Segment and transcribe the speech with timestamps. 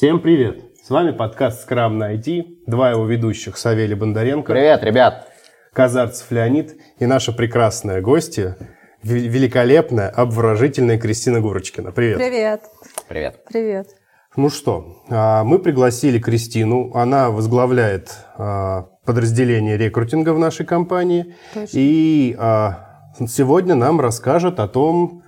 [0.00, 0.62] Всем привет!
[0.82, 4.50] С вами подкаст Scrum на IT, два его ведущих Савелий Бондаренко.
[4.50, 5.28] Привет, ребят!
[5.74, 8.56] Казарцев Леонид и наша прекрасная гостья,
[9.02, 11.92] великолепная, обворожительная Кристина Гурочкина.
[11.92, 12.16] Привет!
[12.16, 12.62] Привет!
[13.08, 13.44] Привет!
[13.46, 13.88] Привет!
[14.36, 18.08] Ну что, а, мы пригласили Кристину, она возглавляет
[18.38, 21.34] а, подразделение рекрутинга в нашей компании.
[21.52, 21.68] Точно.
[21.74, 25.24] И а, сегодня нам расскажет о том,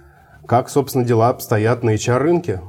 [0.48, 2.62] как, собственно, дела обстоят на HR-рынке.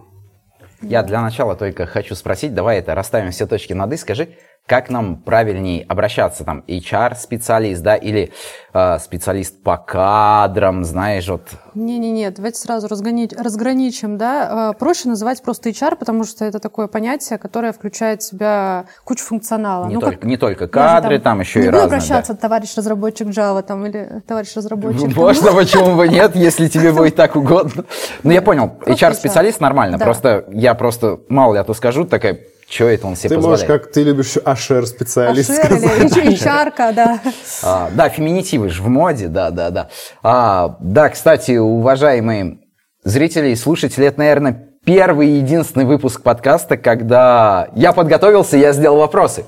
[0.84, 3.98] Я для начала только хочу спросить, давай это расставим все точки над «и».
[3.98, 4.30] Скажи,
[4.66, 8.32] как нам правильнее обращаться, там, HR-специалист, да, или
[8.74, 11.50] э, специалист по кадрам, знаешь, вот...
[11.74, 14.72] Не-не-не, давайте сразу разгонить, разграничим, да.
[14.72, 19.26] Э, проще называть просто HR, потому что это такое понятие, которое включает в себя кучу
[19.26, 19.88] функционала.
[19.88, 21.86] Не, ну, только, как, не только кадры, там, там еще не и разные.
[21.88, 22.40] обращаться да.
[22.40, 25.14] товарищ разработчик Java там, или товарищ разработчик.
[25.14, 27.84] Можно, почему бы нет, если тебе будет так угодно.
[28.24, 29.64] Ну, я понял, HR-специалист HR.
[29.64, 33.36] нормально, просто я просто, мало ли, а то скажу, такая, что это он себе Ты
[33.36, 33.68] позволяет?
[33.68, 35.38] можешь, как ты любишь, Ашер сказать.
[35.38, 37.20] или HR, да.
[37.62, 39.90] А, да, феминитивы же в моде, да, да, да.
[40.22, 42.60] А, да, кстати, уважаемые
[43.04, 48.98] зрители и слушатели, это, наверное, первый и единственный выпуск подкаста, когда я подготовился, я сделал
[48.98, 49.46] вопросы.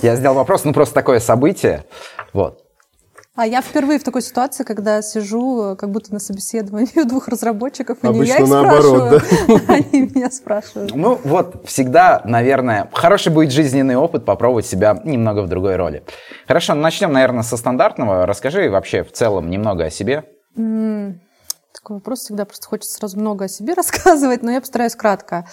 [0.00, 1.84] Я сделал вопрос, ну просто такое событие.
[2.32, 2.61] Вот.
[3.34, 7.96] А я впервые в такой ситуации, когда сижу как будто на собеседовании у двух разработчиков,
[8.02, 10.94] и не я Обычно их наоборот, спрашиваю, они меня спрашивают.
[10.94, 16.04] Ну вот, всегда, наверное, хороший будет жизненный опыт попробовать себя немного в другой роли.
[16.46, 18.26] Хорошо, начнем, наверное, со стандартного.
[18.26, 20.24] Расскажи вообще в целом немного о себе.
[20.54, 25.46] Такой вопрос всегда просто хочется сразу много о себе рассказывать, но я постараюсь кратко.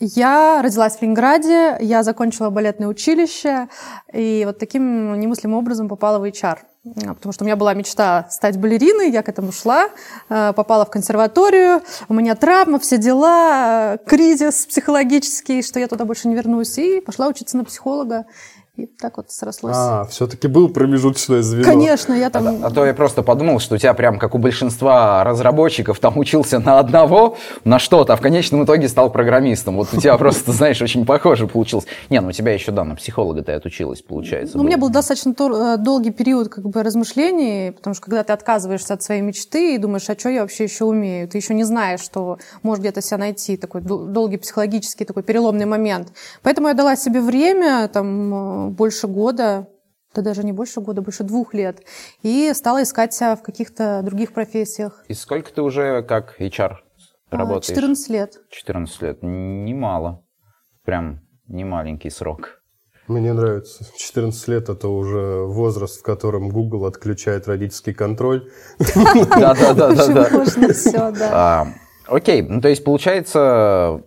[0.00, 3.68] Я родилась в Ленинграде, я закончила балетное училище,
[4.12, 6.58] и вот таким немыслимым образом попала в HR.
[6.84, 9.88] А, Потому что у меня была мечта стать балериной, я к этому шла,
[10.28, 16.04] э, попала в консерваторию, у меня травма, все дела, э, кризис психологический, что я туда
[16.04, 18.26] больше не вернусь, и пошла учиться на психолога.
[18.76, 19.76] И так вот срослось.
[19.76, 21.64] А, все-таки был промежуточное звено.
[21.64, 22.64] Конечно, я там...
[22.64, 26.58] А то я просто подумал, что у тебя прям как у большинства разработчиков там учился
[26.58, 29.76] на одного, на что-то, а в конечном итоге стал программистом.
[29.76, 31.86] Вот у тебя просто, знаешь, очень похоже получилось.
[32.10, 34.56] Не, ну у тебя еще, да, на психолога ты отучилась, получается.
[34.56, 38.24] Ну, у меня был достаточно тор- э, долгий период как бы размышлений, потому что когда
[38.24, 41.54] ты отказываешься от своей мечты и думаешь, а что я вообще еще умею, ты еще
[41.54, 46.08] не знаешь, что можешь где-то себя найти, такой дол- долгий психологический такой переломный момент.
[46.42, 49.68] Поэтому я дала себе время, там, э, больше года,
[50.14, 51.82] да даже не больше года, больше двух лет,
[52.22, 55.04] и стала искать себя в каких-то других профессиях.
[55.08, 56.76] И сколько ты уже как HR
[57.30, 57.66] А, работаешь?
[57.66, 58.40] 14 лет.
[58.50, 59.18] 14 лет.
[59.22, 60.24] Немало.
[60.84, 62.60] Прям не маленький срок.
[63.06, 63.84] Мне нравится.
[63.96, 68.50] 14 лет это уже возраст, в котором Google отключает родительский контроль.
[68.78, 70.28] Да-да-да-да.
[70.30, 71.30] Можно все, да.
[71.32, 71.66] А,
[72.06, 74.02] Окей, ну то есть получается,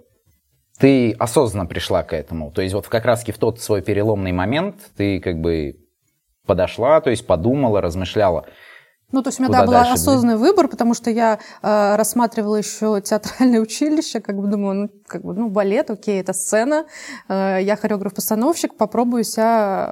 [0.79, 2.51] ты осознанно пришла к этому.
[2.51, 5.77] То есть вот как раз-таки в тот свой переломный момент ты как бы
[6.45, 8.45] подошла, то есть подумала, размышляла.
[9.13, 12.99] Ну, то есть у меня, да, был осознанный выбор, потому что я э, рассматривала еще
[12.99, 16.83] театральное училище, как бы думаю, ну, как бы, ну, балет, окей, это сцена,
[17.29, 19.89] э, я хореограф-постановщик, попробую себя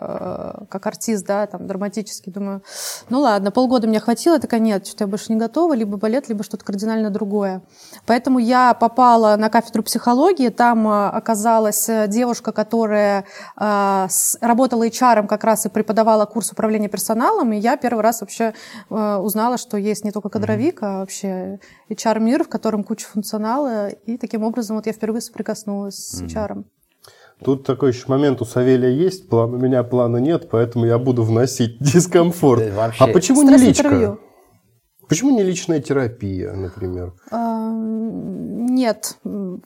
[0.59, 2.61] э, как артист, да, там, драматически, думаю,
[3.07, 6.43] ну, ладно, полгода мне хватило, такая, нет, что-то я больше не готова, либо балет, либо
[6.43, 7.61] что-то кардинально другое.
[8.05, 13.23] Поэтому я попала на кафедру психологии, там э, оказалась э, девушка, которая
[13.57, 18.19] э, с- работала HR как раз и преподавала курс управления персоналом, и я первый раз
[18.19, 18.53] вообще
[18.89, 24.17] э, узнала, что есть не только кадровик, а вообще HR-мир, в котором куча функционала, и
[24.17, 26.63] таким образом вот я впервые соприкоснулась с HR.
[27.43, 31.23] Тут такой еще момент у Савелия есть, план, у меня плана нет, поэтому я буду
[31.23, 32.63] вносить дискомфорт.
[32.63, 33.03] Да, вообще.
[33.03, 34.17] А почему не личка?
[35.07, 37.13] Почему не личная терапия, например?
[37.31, 39.17] А, Нет,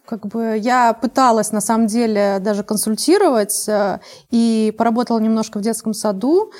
[0.05, 3.99] как бы я пыталась на самом деле даже консультировать э,
[4.31, 6.51] и поработала немножко в детском саду.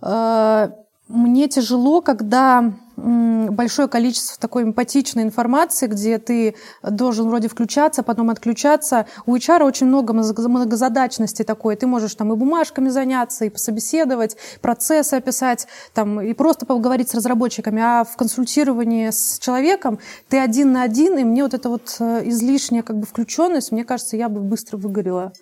[0.00, 0.70] Э,
[1.12, 9.04] Мне тяжело, когда большое количество такой эмпатичной информации, где ты должен вроде включаться, потом отключаться.
[9.26, 11.76] У HR очень много многозадачности такой.
[11.76, 17.14] Ты можешь там и бумажками заняться, и пособеседовать, процессы описать, там, и просто поговорить с
[17.14, 17.82] разработчиками.
[17.82, 19.98] А в консультировании с человеком
[20.30, 23.84] ты один на один, и мне вот эта вот э, излишняя как бы включенность, мне
[23.84, 25.32] кажется, я бы быстро выгорела.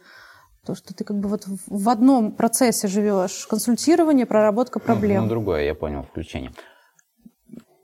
[0.70, 3.44] То, что ты как бы вот в- одном процессе живешь.
[3.50, 5.25] Консультирование, проработка проблем.
[5.25, 6.52] Ну, другое, я понял, включение.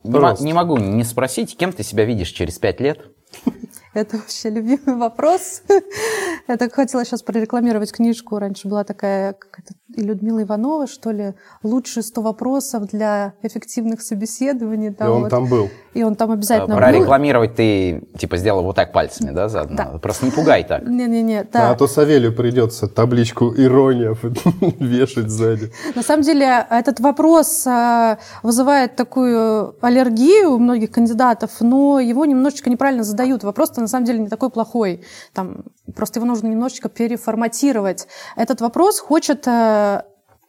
[0.05, 0.45] Пожалуйста.
[0.45, 3.01] не могу не спросить, кем ты себя видишь через пять лет?
[3.93, 5.63] Это вообще любимый вопрос.
[6.47, 8.39] Я так хотела сейчас прорекламировать книжку.
[8.39, 14.91] Раньше была такая какая-то и Людмила Иванова, что ли, «Лучшие 100 вопросов для эффективных собеседований».
[14.91, 15.31] Да, и он вот.
[15.31, 15.71] там был.
[15.95, 17.57] И он там обязательно Прорекламировать был.
[17.57, 19.77] ты, типа, сделал вот так пальцами, да, заодно?
[19.77, 19.99] Да.
[19.99, 20.83] Просто не пугай так.
[20.87, 21.71] Не-не-не, да.
[21.71, 24.15] А то Савелию придется табличку «Ирония»
[24.79, 25.73] вешать сзади.
[25.95, 32.69] На самом деле, этот вопрос а, вызывает такую аллергию у многих кандидатов, но его немножечко
[32.69, 33.43] неправильно задают.
[33.43, 35.03] Вопрос-то на самом деле не такой плохой.
[35.33, 38.09] Там, просто его нужно немножечко переформатировать.
[38.37, 39.47] Этот вопрос хочет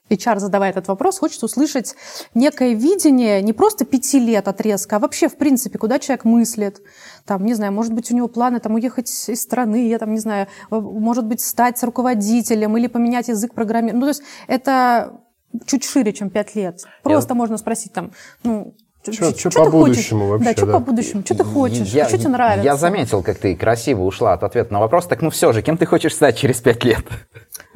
[0.10, 1.96] HR, задавая этот вопрос, хочет услышать
[2.34, 6.82] некое видение не просто пяти лет отрезка, а вообще, в принципе, куда человек мыслит.
[7.26, 10.20] Там, не знаю, может быть, у него планы там, уехать из страны, я там, не
[10.20, 14.00] знаю, может быть, стать руководителем или поменять язык программирования.
[14.00, 15.22] Ну, то есть это
[15.66, 16.84] чуть шире, чем пять лет.
[17.04, 17.36] Просто я...
[17.36, 18.12] можно спросить там,
[18.44, 18.76] ну,
[19.12, 20.46] что по будущему вообще?
[20.46, 21.24] Да, что по будущему?
[21.24, 21.88] Что ты хочешь?
[21.90, 22.64] Я, что тебе нравится?
[22.64, 25.08] Я заметил, как ты красиво ушла от ответа на вопрос.
[25.08, 27.06] Так ну все же, кем ты хочешь стать через пять лет?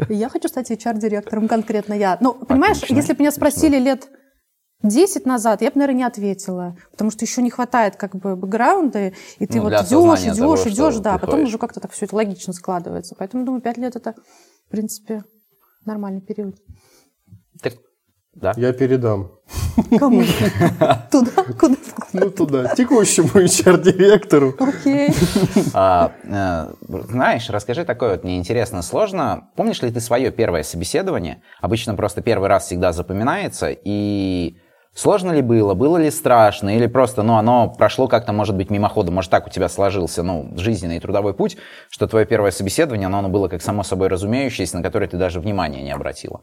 [0.10, 2.18] Я хочу стать HR-директором, конкретно я.
[2.22, 2.96] Ну, понимаешь, Отлично.
[2.96, 4.10] если бы меня спросили лет
[4.84, 9.14] 10 назад, я бы, наверное, не ответила, потому что еще не хватает как бы бэкграунда,
[9.38, 12.16] и ты ну, вот идешь, идешь, того, идешь, да, потом уже как-то так все это
[12.16, 13.16] логично складывается.
[13.18, 14.16] Поэтому, думаю, 5 лет это,
[14.68, 15.24] в принципе,
[15.86, 16.56] нормальный период.
[17.62, 17.74] Так
[18.34, 18.54] да?
[18.56, 19.32] Я передам.
[20.00, 20.24] Кому?
[21.12, 21.32] Туда?
[21.60, 21.76] Куда?
[22.14, 22.76] Ну, туда.
[22.76, 24.54] Текущему HR-директору.
[24.60, 25.10] Окей.
[25.74, 26.74] А, э,
[27.10, 29.50] знаешь, расскажи такое вот, мне интересно, сложно.
[29.56, 31.42] Помнишь ли ты свое первое собеседование?
[31.62, 33.70] Обычно просто первый раз всегда запоминается.
[33.70, 34.58] И
[34.94, 35.74] сложно ли было?
[35.74, 36.76] Было ли страшно?
[36.76, 39.16] Или просто, ну, оно прошло как-то, может быть, мимоходом?
[39.16, 41.58] Может, так у тебя сложился, ну, жизненный и трудовой путь,
[41.90, 45.40] что твое первое собеседование, оно, оно было как само собой разумеющееся, на которое ты даже
[45.40, 46.42] внимания не обратила?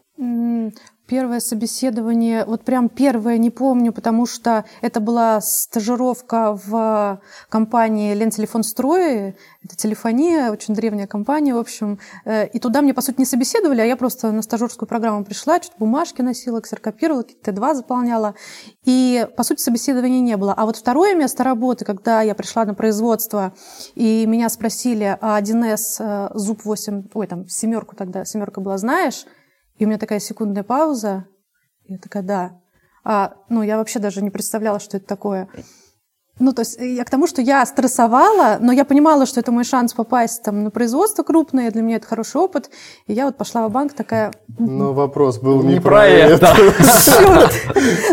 [1.09, 8.63] Первое собеседование, вот прям первое не помню, потому что это была стажировка в компании Лентелефон
[8.63, 9.35] Строй,
[9.65, 11.99] это телефония, очень древняя компания, в общем.
[12.27, 15.63] Э, и туда мне, по сути, не собеседовали, а я просто на стажерскую программу пришла,
[15.63, 18.35] что-то бумажки носила, ксерокопировала, Т2 заполняла.
[18.85, 20.53] И, по сути, собеседования не было.
[20.53, 23.55] А вот второе место работы, когда я пришла на производство,
[23.95, 29.25] и меня спросили, а 1С, ЗУП 8, ой, там, семерку тогда, семерка была, знаешь?
[29.79, 31.27] И у меня такая секундная пауза.
[31.85, 32.61] Я такая, да.
[33.05, 35.49] А, ну, я вообще даже не представляла, что это такое.
[36.39, 39.65] Ну, то есть я к тому, что я стрессовала, но я понимала, что это мой
[39.65, 42.71] шанс попасть там, на производство крупное, для меня это хороший опыт.
[43.07, 44.33] И я вот пошла в банк такая...
[44.59, 46.55] Но вопрос был не, не про это.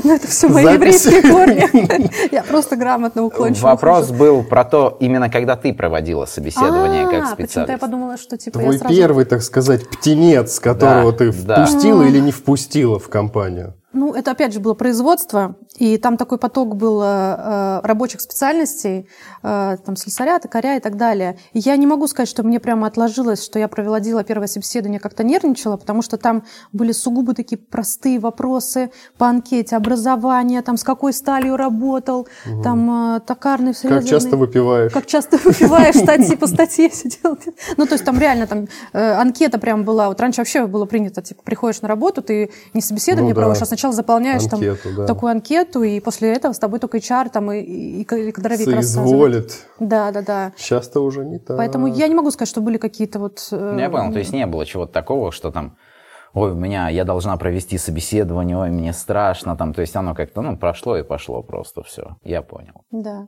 [0.04, 2.32] Ну, это все мои еврейские корни.
[2.32, 3.68] Я просто грамотно уклончиво.
[3.68, 7.38] Вопрос был про то, именно когда ты проводила собеседование как специалист.
[7.38, 12.32] почему-то я подумала, что типа Твой первый, так сказать, птенец, которого ты впустила или не
[12.32, 13.74] впустила в компанию.
[13.96, 19.08] Ну, это опять же было производство, и там такой поток был э, э, рабочих специальностей,
[19.46, 21.38] там слесаря, токаря и так далее.
[21.54, 25.00] И я не могу сказать, что мне прямо отложилось, что я провела дело первое собеседование,
[25.00, 30.84] как-то нервничала, потому что там были сугубо такие простые вопросы по анкете, образование, там с
[30.84, 32.64] какой сталью работал, угу.
[32.64, 34.02] там токарный, срезанный.
[34.02, 34.92] Как часто выпиваешь.
[34.92, 37.38] Как часто выпиваешь, статьи по статье сидел.
[37.78, 40.08] Ну, то есть там реально там анкета прям была.
[40.08, 43.66] Вот раньше вообще было принято, типа, приходишь на работу, ты не собеседование ну, проводишь, а
[43.66, 45.06] сначала заполняешь анкету, там да.
[45.06, 48.68] такую анкету, и после этого с тобой только HR там и, и, и кадровик
[49.36, 49.68] рассказывает.
[49.80, 50.54] Да, да, да.
[50.58, 51.58] Сейчас-то уже не так.
[51.58, 53.48] Поэтому я не могу сказать, что были какие-то вот...
[53.52, 53.72] Э...
[53.74, 55.78] Ну, я понял, то есть не было чего-то такого, что там
[56.34, 60.42] ой, у меня, я должна провести собеседование, ой, мне страшно, там, то есть оно как-то,
[60.42, 62.84] ну, прошло и пошло просто все, я понял.
[62.92, 63.28] Да.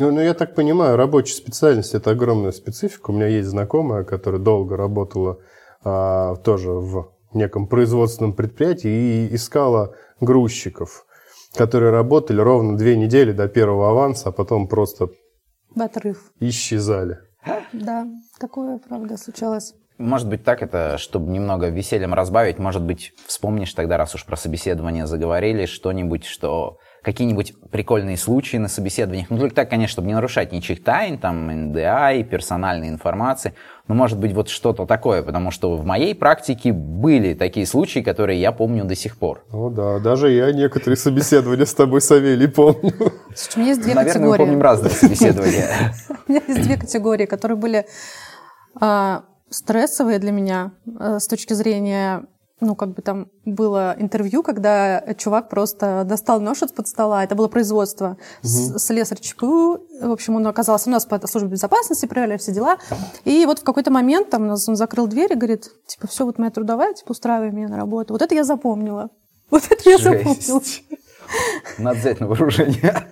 [0.00, 3.10] Ну, ну, я так понимаю, рабочая специальность– это огромная специфика.
[3.10, 5.38] У меня есть знакомая, которая долго работала
[5.84, 11.04] а, тоже в неком производственном предприятии и искала грузчиков,
[11.58, 15.08] которые работали ровно две недели до первого аванса, а потом просто
[15.74, 16.30] в отрыв.
[16.38, 17.18] исчезали.
[17.72, 18.06] Да,
[18.38, 19.74] такое, правда, случалось.
[19.98, 24.36] Может быть, так это, чтобы немного весельем разбавить, может быть, вспомнишь тогда, раз уж про
[24.36, 29.30] собеседование заговорили, что-нибудь, что какие-нибудь прикольные случаи на собеседованиях.
[29.30, 33.54] Ну, только так, конечно, чтобы не нарушать ничьих тайн, там, НДА и персональной информации.
[33.86, 38.40] Но, может быть, вот что-то такое, потому что в моей практике были такие случаи, которые
[38.40, 39.44] я помню до сих пор.
[39.52, 42.92] Ну да, даже я некоторые собеседования с тобой, Савелий, помню.
[43.34, 44.40] Слушай, у меня есть две Наверное, категории.
[44.40, 45.94] мы помним разные собеседования.
[46.26, 47.86] У меня есть две категории, которые были
[48.80, 52.24] а, стрессовые для меня э, с точки зрения
[52.60, 57.48] ну, как бы там было интервью, когда чувак просто достал нож из-под стола, это было
[57.48, 58.78] производство, угу.
[58.78, 62.78] слесарь ЧПУ, в общем, он оказался у нас по службе безопасности, проверяли все дела,
[63.24, 66.50] и вот в какой-то момент там он закрыл дверь и говорит, типа, все, вот моя
[66.50, 68.12] трудовая, типа, устраивай меня на работу.
[68.14, 69.10] Вот это я запомнила.
[69.50, 70.60] Вот это я запомнила.
[71.78, 73.06] Надо взять на вооружение.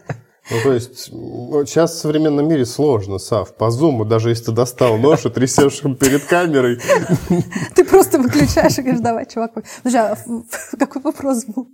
[0.51, 3.55] Ну, то есть, сейчас в современном мире сложно, Сав.
[3.57, 6.79] По зуму, даже если ты достал нож и трясешь им перед камерой.
[7.75, 9.55] Ты просто выключаешь и говоришь, давай, чувак.
[9.83, 10.17] Подожди, а
[10.79, 11.69] какой вопрос был?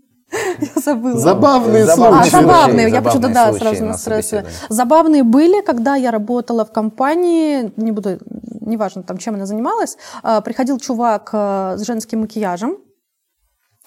[0.61, 1.19] Я забыла.
[1.19, 2.37] Забавные Забавные случаи.
[2.37, 2.91] А, забавные.
[2.91, 4.47] Я почему-то, да, сразу на стрессе.
[4.71, 8.19] Забавные были, когда я работала в компании, не буду,
[8.61, 12.79] неважно, там, чем она занималась, а, приходил чувак а, с женским макияжем,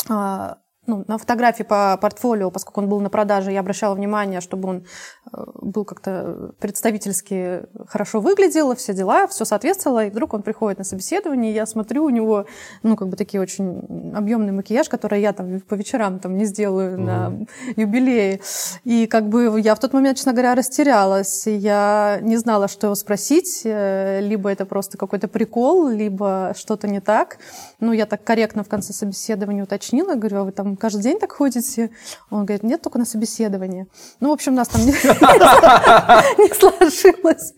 [0.08, 4.70] а, ну, на фотографии по портфолио, поскольку он был на продаже, я обращала внимание, чтобы
[4.70, 4.86] он
[5.34, 10.84] э, был как-то представительски хорошо выглядел, все дела, все соответствовало, и вдруг он приходит на
[10.84, 12.46] собеседование, и я смотрю, у него,
[12.84, 17.00] ну, как бы такие очень объемный макияж, который я там по вечерам там не сделаю
[17.00, 17.34] на
[17.76, 18.42] юбилее.
[18.84, 21.48] И как бы я в тот момент, честно говоря, растерялась.
[21.48, 23.62] Я не знала, что его спросить.
[23.64, 27.38] э, Либо это просто какой-то прикол, либо что-то не так.
[27.80, 30.16] Ну, я так корректно в конце собеседования уточнила.
[30.16, 31.92] Говорю, а вы там каждый день так ходите?
[32.30, 33.88] Он говорит, нет, только на собеседование.
[34.20, 34.92] Ну, в общем, у нас там не
[36.54, 37.54] сложилось.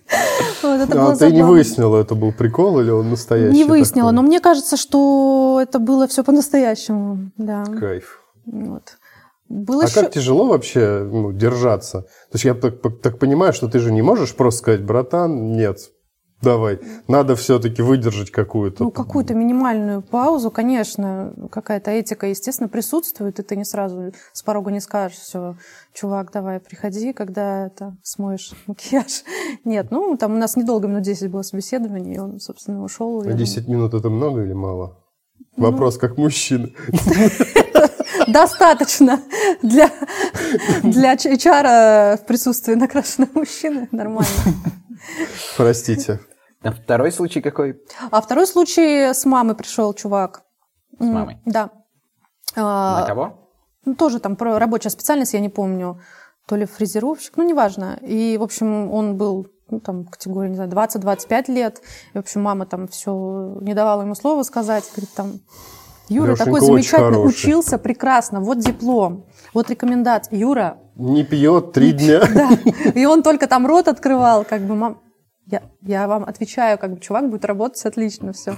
[0.64, 3.56] А ты не выяснила, это был прикол или он настоящий?
[3.56, 7.32] Не выяснила, но мне кажется, что это было все по-настоящему.
[7.38, 7.66] Да.
[7.66, 8.24] Кайф.
[8.46, 8.98] Вот.
[9.50, 10.02] Было А еще...
[10.02, 12.02] как тяжело вообще ну, держаться?
[12.02, 15.80] То есть я так, так понимаю, что ты же не можешь просто сказать, братан, нет,
[16.42, 16.80] давай.
[17.08, 18.84] Надо все-таки выдержать какую-то.
[18.84, 24.72] Ну, какую-то минимальную паузу, конечно, какая-то этика, естественно, присутствует, и ты не сразу с порога
[24.72, 25.56] не скажешь, все,
[25.94, 29.24] чувак, давай, приходи, когда это смоешь макияж.
[29.66, 33.22] Нет, ну, там у нас недолго, минут 10 было собеседование, и он, собственно, ушел.
[33.22, 34.98] А 10 минут это много или мало?
[35.56, 36.70] Вопрос как мужчина.
[38.28, 39.22] Достаточно
[39.62, 39.90] для,
[40.84, 43.88] для HR в присутствии накрашенного мужчины.
[43.92, 44.28] Нормально.
[45.58, 46.20] Простите.
[46.64, 47.82] А второй случай какой?
[48.12, 50.42] А второй случай с мамой пришел чувак.
[51.00, 51.40] С мамой?
[51.46, 51.70] Да.
[52.56, 53.50] А, На кого?
[53.86, 56.02] Ну, тоже там про рабочая специальность, я не помню.
[56.48, 58.00] То ли фрезеровщик, ну, неважно.
[58.02, 61.82] И, в общем, он был, ну, там, категория, не знаю, 20-25 лет.
[62.14, 64.90] И, в общем, мама там все не давала ему слова сказать.
[64.96, 65.40] Говорит, там,
[66.10, 67.28] Юра Лешенька такой хороший.
[67.30, 70.38] учился, прекрасно, вот диплом, вот рекомендация.
[70.38, 72.22] Юра, Не пьет три дня.
[72.34, 72.50] да.
[72.96, 75.02] И он только там рот открывал, как бы, мам,
[75.46, 78.56] я, я вам отвечаю, как бы, чувак будет работать отлично, все.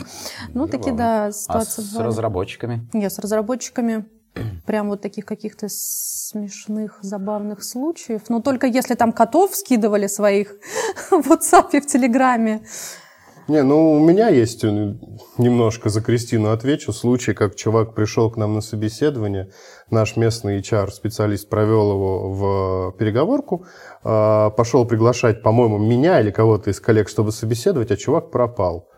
[0.53, 2.07] Ну, такие, да, А ситуации с бывали.
[2.07, 2.87] разработчиками?
[2.93, 4.05] Нет, с разработчиками
[4.65, 8.21] прям вот таких каких-то смешных, забавных случаев.
[8.29, 10.53] Но только если там котов скидывали своих
[11.11, 12.61] в WhatsApp и в Телеграме.
[13.49, 14.93] Не, ну у меня есть э,
[15.39, 16.93] немножко за Кристину отвечу.
[16.93, 19.49] Случай, как чувак пришел к нам на собеседование,
[19.89, 23.65] наш местный HR-специалист провел его в переговорку,
[24.03, 28.88] а, пошел приглашать, по-моему, меня или кого-то из коллег, чтобы собеседовать, а чувак пропал.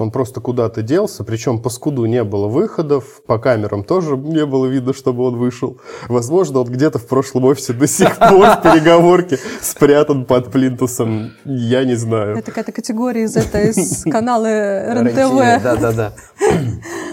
[0.00, 4.66] Он просто куда-то делся, причем по скуду не было выходов, по камерам тоже не было
[4.66, 5.80] видно, чтобы он вышел.
[6.08, 11.84] Возможно, он где-то в прошлом офисе до сих пор в переговорке спрятан под плинтусом, я
[11.84, 12.36] не знаю.
[12.36, 14.48] Это какая-то категория из, это, из канала
[14.94, 15.62] РНТВ.
[15.62, 16.12] Да-да-да.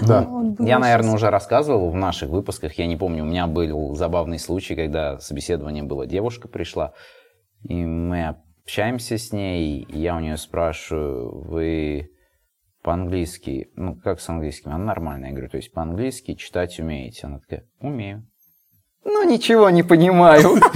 [0.02, 0.22] Да.
[0.52, 4.40] Был Я, наверное, уже рассказывал в наших выпусках, я не помню, у меня был забавный
[4.40, 6.94] случай, когда собеседование было, девушка пришла,
[7.62, 12.10] и мы общаемся с ней, и я у нее спрашиваю, вы
[12.82, 14.72] по-английски, ну, как с английским?
[14.72, 17.28] Она нормальная, я говорю, то есть по-английски читать умеете?
[17.28, 18.28] Она такая, умею.
[19.04, 20.60] Ну, ничего не понимаю.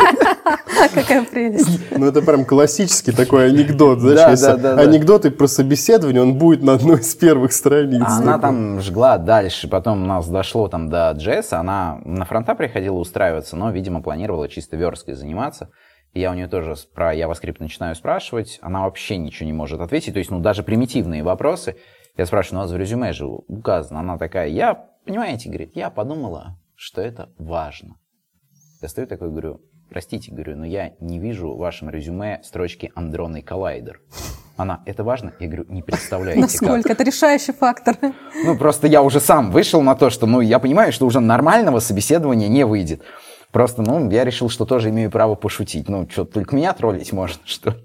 [0.93, 1.91] Какая прелесть.
[1.91, 3.99] Ну, это прям классический такой анекдот.
[3.99, 4.81] Знаешь, Да, да, да, да.
[4.81, 8.03] анекдоты про собеседование, он будет на одной из первых страниц.
[8.05, 8.41] А она такой.
[8.41, 13.55] там жгла дальше, потом у нас дошло там до Джесса, она на фронта приходила устраиваться,
[13.55, 15.69] но, видимо, планировала чисто версткой заниматься.
[16.15, 20.13] И я у нее тоже про JavaScript начинаю спрашивать, она вообще ничего не может ответить,
[20.13, 21.75] то есть, ну, даже примитивные вопросы.
[22.17, 23.99] Я спрашиваю, ну, у вас в резюме же указано.
[23.99, 27.97] Она такая, я, понимаете, говорит, я подумала, что это важно.
[28.81, 33.41] Я стою такой, говорю, простите, говорю, но я не вижу в вашем резюме строчки «Андронный
[33.41, 33.99] коллайдер».
[34.55, 35.33] Она, это важно?
[35.41, 36.49] Я говорю, не представляете как.
[36.49, 36.93] Насколько?
[36.93, 37.97] Это решающий фактор.
[38.45, 41.79] Ну, просто я уже сам вышел на то, что, ну, я понимаю, что уже нормального
[41.79, 43.01] собеседования не выйдет.
[43.55, 45.87] Просто, ну, я решил, что тоже имею право пошутить.
[45.87, 47.77] Ну, что, только меня троллить можно, что ли?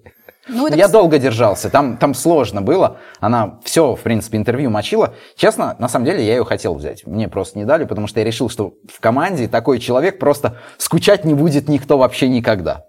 [0.49, 2.97] Ну, это, я кс- долго держался, там, там сложно было.
[3.21, 5.15] Она все, в принципе, интервью мочила.
[5.37, 7.07] Честно, на самом деле, я ее хотел взять.
[7.07, 11.25] Мне просто не дали, потому что я решил, что в команде такой человек просто скучать
[11.25, 12.87] не будет никто вообще никогда.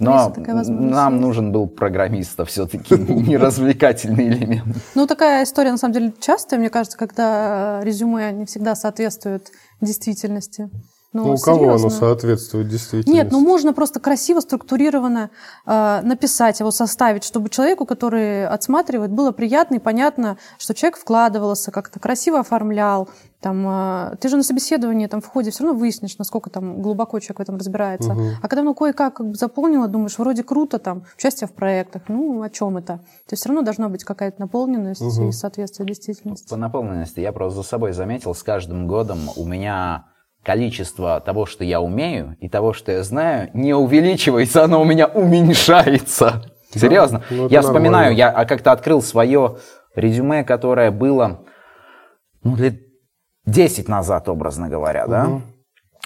[0.00, 0.34] Но
[0.66, 4.76] нам нужен был программист, а все-таки не развлекательный элемент.
[4.96, 10.68] Ну, такая история, на самом деле, частая, мне кажется, когда резюме не всегда соответствует действительности.
[11.14, 11.90] Ну, Ну, у кого оно серьезно.
[11.90, 13.14] соответствует действительно?
[13.14, 15.30] Нет, ну можно просто красиво, структурированно
[15.64, 21.70] э, написать его, составить, чтобы человеку, который отсматривает, было приятно и понятно, что человек вкладывался,
[21.70, 23.08] как-то красиво оформлял.
[23.40, 27.20] Там, э, ты же на собеседовании там, в ходе все равно выяснишь, насколько там глубоко
[27.20, 28.12] человек в этом разбирается.
[28.12, 28.30] Мгм.
[28.42, 32.42] А когда ну кое-как как бы заполнила, думаешь, вроде круто, там, участие в проектах, ну
[32.42, 32.94] о чем это?
[32.96, 35.28] То есть все равно должна быть какая-то наполненность Мгм.
[35.28, 36.48] и соответствие действительности.
[36.48, 40.06] По наполненности я просто за собой заметил, с каждым годом у меня
[40.44, 45.06] количество того, что я умею, и того, что я знаю, не увеличивается, оно у меня
[45.06, 46.44] уменьшается.
[46.72, 47.22] Серьезно.
[47.30, 48.18] ну я вспоминаю, нормально.
[48.18, 49.58] я а, как-то открыл свое
[49.94, 51.44] резюме, которое было
[52.42, 52.80] ну, лет
[53.46, 55.40] 10 назад, образно говоря, да?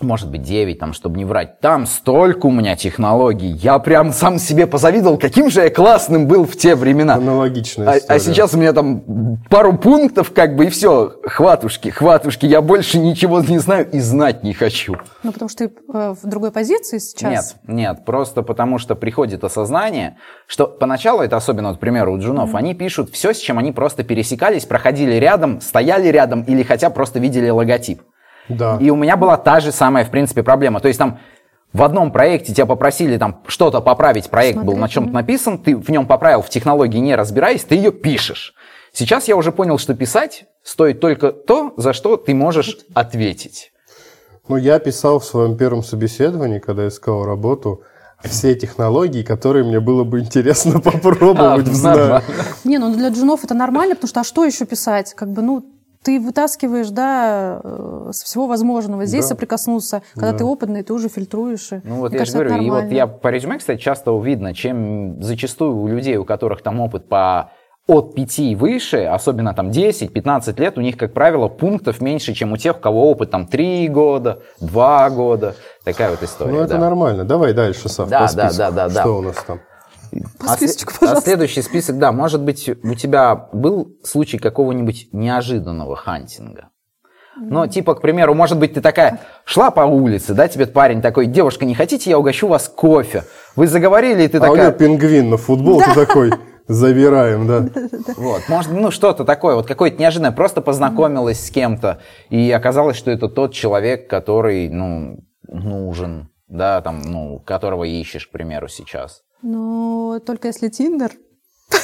[0.00, 1.60] Может быть, 9, там, чтобы не врать.
[1.60, 3.48] Там столько у меня технологий.
[3.48, 7.14] Я прям сам себе позавидовал, каким же я классным был в те времена.
[7.14, 11.14] Аналогичная А, а сейчас у меня там пару пунктов, как бы, и все.
[11.24, 12.46] Хватушки, хватушки.
[12.46, 14.96] Я больше ничего не знаю и знать не хочу.
[15.24, 17.56] Ну, потому что ты э, в другой позиции сейчас.
[17.66, 22.18] Нет, нет, просто потому что приходит осознание, что поначалу, это особенно, вот, к примеру, у
[22.18, 26.90] джунов, они пишут все, с чем они просто пересекались, проходили рядом, стояли рядом или хотя
[26.90, 28.02] просто видели логотип.
[28.48, 28.78] Да.
[28.80, 30.80] И у меня была та же самая, в принципе, проблема.
[30.80, 31.18] То есть там
[31.72, 35.90] в одном проекте тебя попросили там что-то поправить, проект был на чем-то написан, ты в
[35.90, 38.54] нем поправил, в технологии не разбираясь, ты ее пишешь.
[38.92, 43.72] Сейчас я уже понял, что писать стоит только то, за что ты можешь ответить.
[44.48, 47.82] Ну, я писал в своем первом собеседовании, когда искал работу,
[48.24, 52.22] все технологии, которые мне было бы интересно попробовать А, нормально.
[52.64, 55.14] Не, ну для джунов это нормально, потому что а что еще писать?
[55.14, 55.64] Как бы, ну,
[56.08, 59.04] ты вытаскиваешь, да, э, со всего возможного.
[59.04, 59.34] Здесь Да.
[59.34, 60.00] соприкоснулся.
[60.14, 60.38] Когда Да.
[60.38, 61.70] ты опытный, ты уже фильтруешь.
[61.72, 64.18] и, Ну вот мне я же кажется, говорю, и вот я по резюме, кстати, часто
[64.18, 67.50] видно, чем зачастую у людей, у которых там опыт по
[67.86, 72.52] от 5 и выше, особенно там 10-15 лет, у них, как правило, пунктов меньше, чем
[72.52, 75.56] у тех, у кого опыт там 3 года, 2 года.
[75.84, 76.52] Такая вот история.
[76.52, 76.78] Ну, это да.
[76.78, 77.24] нормально.
[77.24, 78.58] Давай дальше, Сав, Да, по да, списку.
[78.58, 79.00] да, да, да.
[79.02, 79.60] Что у нас там?
[80.38, 81.30] По А списочку, а пожалуйста.
[81.30, 86.68] следующий список, да, может быть, у тебя был случай какого-нибудь неожиданного хантинга?
[87.40, 91.26] Ну, типа, к примеру, может быть, ты такая шла по улице, да, тебе парень такой,
[91.26, 93.24] девушка, не хотите, я угощу вас кофе?
[93.54, 94.68] Вы заговорили, и ты А у такая...
[94.68, 96.32] него пингвин на футболке такой.
[96.66, 97.68] Завираем, да.
[98.16, 103.10] Вот, может, ну что-то такое, вот какое-то неожиданное, просто познакомилась с кем-то, и оказалось, что
[103.10, 109.22] это тот человек, который, ну, нужен, да, там, ну, которого ищешь, к примеру, сейчас.
[109.42, 111.12] Ну, только если Тиндер.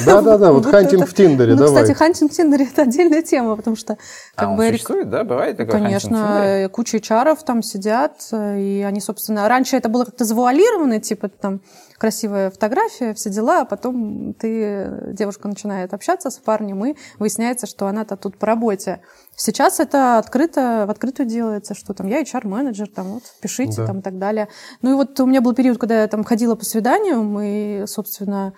[0.04, 1.82] Да-да-да, вот хантинг в Тиндере, Ну, давай.
[1.82, 3.96] кстати, хантинг в Тиндере это отдельная тема, потому что
[4.34, 5.72] как а он бы существует, да, бывает такое?
[5.72, 11.28] Конечно, куча эйчаров там сидят, э, и они, собственно, раньше это было как-то завуалировано, типа
[11.28, 11.60] там
[12.04, 17.86] красивая фотография, все дела, а потом ты, девушка начинает общаться с парнем, и выясняется, что
[17.86, 19.00] она-то тут по работе.
[19.34, 23.86] Сейчас это открыто, в открытую делается, что там я HR-менеджер, там вот, пишите Да.
[23.86, 24.48] там и так далее.
[24.82, 28.52] Ну и вот у меня был период, когда я там ходила по свиданиям, и, собственно,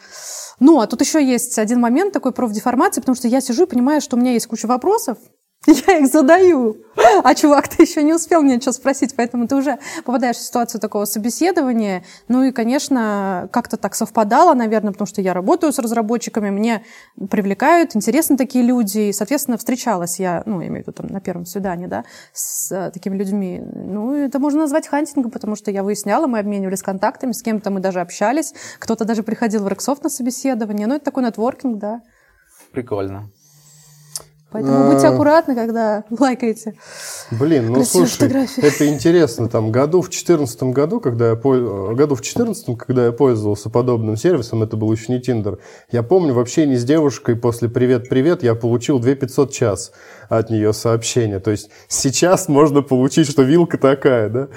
[0.59, 4.01] ну, а тут еще есть один момент такой профдеформации, потому что я сижу и понимаю,
[4.01, 5.19] что у меня есть куча вопросов,
[5.67, 6.77] я их задаю.
[7.23, 10.81] А чувак, ты еще не успел мне ничего спросить, поэтому ты уже попадаешь в ситуацию
[10.81, 12.05] такого собеседования.
[12.29, 16.85] Ну и, конечно, как-то так совпадало, наверное, потому что я работаю с разработчиками, мне
[17.31, 21.21] привлекают, интересны такие люди, и, соответственно, встречалась я, ну, я имею в виду там на
[21.21, 23.61] первом свидании, да, с э, такими людьми.
[23.61, 27.81] Ну, это можно назвать хантингом, потому что я выясняла, мы обменивались контактами, с кем-то мы
[27.81, 30.87] даже общались, кто-то даже приходил в Рексофт на собеседование.
[30.87, 32.01] Ну, это такой нетворкинг, да.
[32.73, 33.31] Прикольно.
[34.53, 35.11] Поэтому будьте А.
[35.11, 36.75] аккуратны, когда лайкаете.
[37.33, 38.63] Блин, ну слушай, фотографии.
[38.63, 39.49] это интересно.
[39.49, 44.63] Там году в 14 году, когда я году в 14 когда я пользовался подобным сервисом,
[44.63, 45.59] это был еще не Тиндер.
[45.91, 49.93] Я помню, в общении с девушкой после «Привет, привет» я получил 2500 час
[50.29, 51.41] от нее сообщения.
[51.41, 54.49] То есть сейчас можно получить, что вилка такая, да?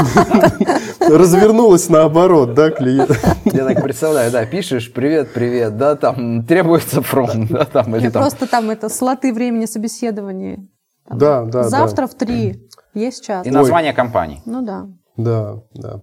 [1.18, 3.10] Развернулась наоборот, да, клиент?
[3.44, 8.22] Я так представляю, да, пишешь, привет, привет, да, там требуется фронт, да, там, или там...
[8.22, 10.66] просто там это слоты времени собеседования.
[11.10, 11.64] Да, да.
[11.64, 12.68] Завтра в три.
[12.94, 13.46] Есть час.
[13.46, 14.42] И название компании.
[14.44, 14.86] Ну да.
[15.16, 16.00] Да, да.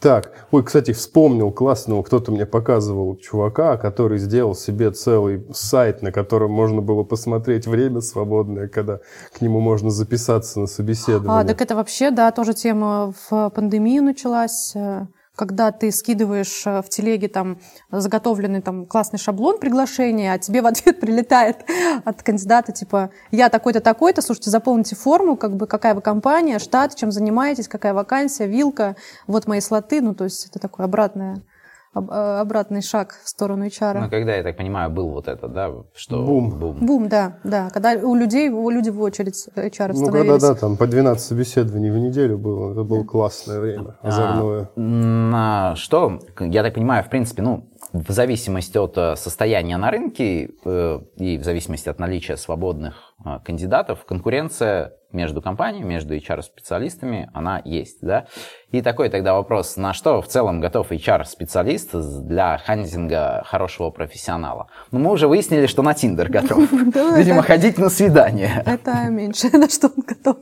[0.00, 6.12] Так, ой, кстати, вспомнил классного, кто-то мне показывал чувака, который сделал себе целый сайт, на
[6.12, 9.00] котором можно было посмотреть время свободное, когда
[9.32, 11.40] к нему можно записаться на собеседование.
[11.40, 16.82] А, так это вообще, да, тоже тема в пандемию началась, э, когда ты скидываешь э,
[16.82, 21.58] в телеге там заготовленный там классный шаблон приглашения, а тебе в ответ прилетает
[22.04, 26.94] от кандидата типа «Я такой-то, такой-то, слушайте, заполните форму, как бы какая вы компания, штат,
[26.96, 30.00] чем занимаетесь, какая вакансия, вилка, вот мои слоты».
[30.00, 31.42] Ну, то есть это такое обратное
[31.92, 34.00] обратный шаг в сторону HR.
[34.00, 36.22] Ну, когда, я так понимаю, был вот это, да, что...
[36.24, 36.50] Бум.
[36.50, 37.70] Бум, Бум да, да.
[37.70, 41.90] Когда у людей, у людей в очередь HR Ну, когда, да, там по 12 собеседований
[41.90, 44.70] в неделю было, это было классное время, А, озорное.
[44.76, 50.50] на что, я так понимаю, в принципе, ну, в зависимости от э, состояния на рынке
[50.64, 57.60] э, и в зависимости от наличия свободных э, кандидатов, конкуренция между компаниями, между HR-специалистами, она
[57.64, 58.26] есть, да?
[58.70, 64.68] И такой тогда вопрос, на что в целом готов HR-специалист для хантинга хорошего профессионала?
[64.92, 66.70] Ну, мы уже выяснили, что на Тиндер готов.
[67.16, 68.62] Видимо, ходить на свидание.
[68.64, 70.36] Это меньше, на что он готов.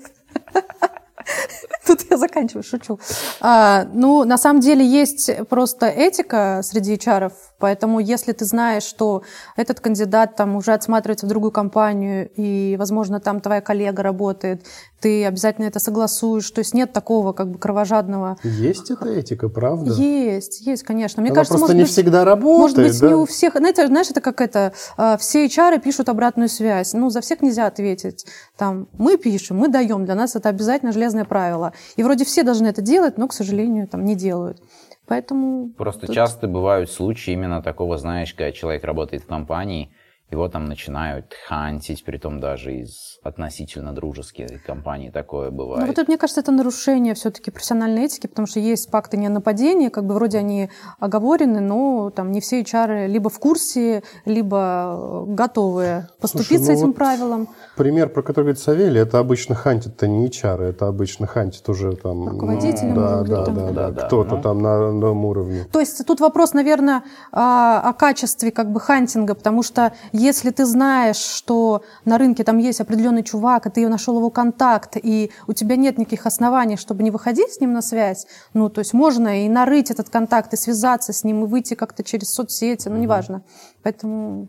[2.11, 2.99] Я заканчиваю, шучу.
[3.40, 9.23] А, ну, на самом деле есть просто этика среди HR, поэтому если ты знаешь, что
[9.57, 14.64] этот кандидат там уже отсматривается в другую компанию, и, возможно, там твоя коллега работает,
[15.01, 16.51] ты обязательно это согласуешь.
[16.51, 18.37] То есть нет такого как бы кровожадного.
[18.42, 19.92] Есть эта этика, правда?
[19.92, 21.21] Есть, есть, конечно.
[21.21, 23.09] Мне Она кажется, просто может не быть, всегда работает, может быть, да?
[23.09, 23.55] не у всех.
[23.57, 26.92] Знаете, знаешь, это как это, а, все HR пишут обратную связь.
[26.94, 28.27] Ну, за всех нельзя ответить.
[28.57, 31.73] Там, мы пишем, мы даем, для нас это обязательно железное правило.
[31.97, 34.61] И вроде все должны это делать, но, к сожалению, там не делают.
[35.09, 35.71] Поэтому...
[35.71, 39.90] Просто тут- часто бывают случаи именно такого, знаешь, когда человек работает в компании,
[40.31, 45.87] его там начинают хантить, притом даже из относительно дружеских компаний такое Ну, бывает.
[45.87, 49.31] вот это, мне кажется, это нарушение все-таки профессиональной этики, потому что есть пакты не о
[49.31, 55.27] нападении, как бы вроде они оговорены, но там не все HR либо в курсе, либо
[55.29, 57.49] э, готовы поступить ну с этим вот правилом.
[57.77, 62.29] Пример, про который говорит Савелий, это обычно хантит-то не HR, это обычно хантит уже там...
[62.29, 63.55] Руководитель, да, да, там.
[63.55, 64.43] да, да, Да-да, кто-то ну.
[64.43, 65.67] там на новом уровне.
[65.71, 70.64] То есть тут вопрос, наверное, о о качестве как бы хантинга, потому что если ты
[70.64, 72.81] знаешь, что на рынке там есть
[73.18, 77.11] определенный чувак, и ты нашел его контакт, и у тебя нет никаких оснований, чтобы не
[77.11, 81.12] выходить с ним на связь, ну, то есть можно и нарыть этот контакт, и связаться
[81.12, 83.42] с ним, и выйти как-то через соцсети, ну, неважно.
[83.83, 84.48] Поэтому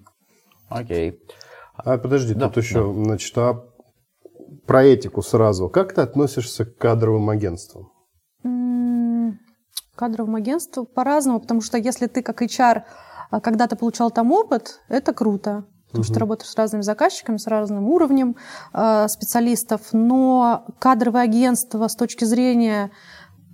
[0.69, 1.19] Окей.
[1.77, 3.65] А подожди, Да, тут еще, значит, а
[4.67, 5.69] про этику сразу.
[5.69, 7.91] Как ты относишься к кадровым агентствам?
[8.43, 9.39] М,
[9.95, 12.83] Кадровым агентству по-разному, потому что если ты как HR
[13.31, 15.65] а, когда-то получал там опыт, это круто.
[15.89, 18.35] Потому что ты работаешь с разными заказчиками, с разным уровнем
[18.73, 19.81] э, специалистов.
[19.91, 22.91] Но кадровое агентство с точки зрения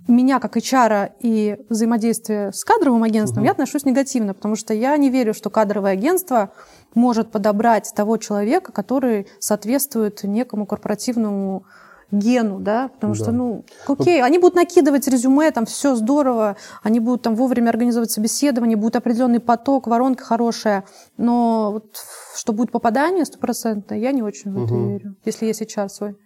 [0.08, 5.10] меня как HR и взаимодействия с кадровым агентством, я отношусь негативно, потому что я не
[5.10, 6.50] верю, что кадровое агентство
[6.94, 11.64] может подобрать того человека, который соответствует некому корпоративному
[12.12, 13.20] гену, да, потому Да.
[13.20, 18.12] что, ну, окей, они будут накидывать резюме, там все здорово, они будут там вовремя организовывать
[18.12, 20.84] собеседование, будет определенный поток, воронка хорошая,
[21.16, 21.96] но вот
[22.36, 24.88] что будет попадание стопроцентное, я не очень в это Мгм.
[24.88, 26.16] верю, если есть HR свой.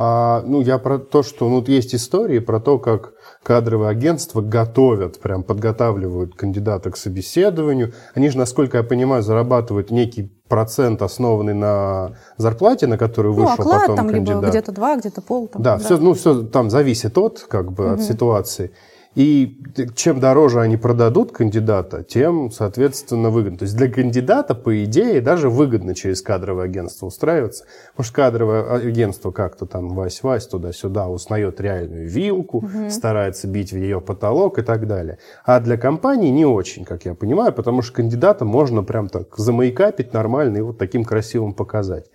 [0.00, 5.18] А, ну, я про то, что ну, есть истории про то, как кадровые агентства готовят,
[5.20, 7.92] прям подготавливают кандидата к собеседованию.
[8.14, 13.54] Они же, насколько я понимаю, зарабатывают некий процент, основанный на зарплате, на которую Ну, вышел
[13.54, 14.50] оклад потом там либо кандидат.
[14.50, 15.48] где-то два, где-то пол.
[15.48, 18.02] Там, Да, все, ну, все там зависит от, как бы, от Мгм.
[18.06, 18.70] ситуации.
[19.14, 19.60] И
[19.96, 23.58] чем дороже они продадут кандидата, тем, соответственно, выгодно.
[23.58, 27.64] То есть для кандидата, по идее, даже выгодно через кадровое агентство устраиваться.
[27.96, 34.58] Может, кадровое агентство как-то там вась-вась туда-сюда узнает реальную вилку, старается бить в ее потолок
[34.58, 35.18] и так далее.
[35.44, 40.12] А для компании не очень, как я понимаю, потому что кандидата можно прям так замайкапить
[40.12, 42.06] нормально и вот таким красивым показать.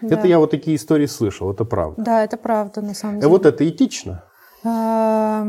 [0.00, 0.16] Да.
[0.16, 2.02] Это я вот такие истории слышал, это правда.
[2.02, 3.28] Да, это правда, на самом А деле.
[3.30, 4.24] вот это этично?
[4.64, 5.46] А,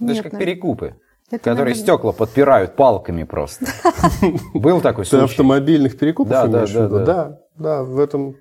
[0.00, 0.96] Это же как перекупы,
[1.28, 3.66] Это, которые наверное, стекла подпирают палками просто.
[4.54, 5.24] Был такой случай?
[5.24, 7.38] автомобильных перекупов Да, да, да, да.
[7.56, 8.36] Да, в этом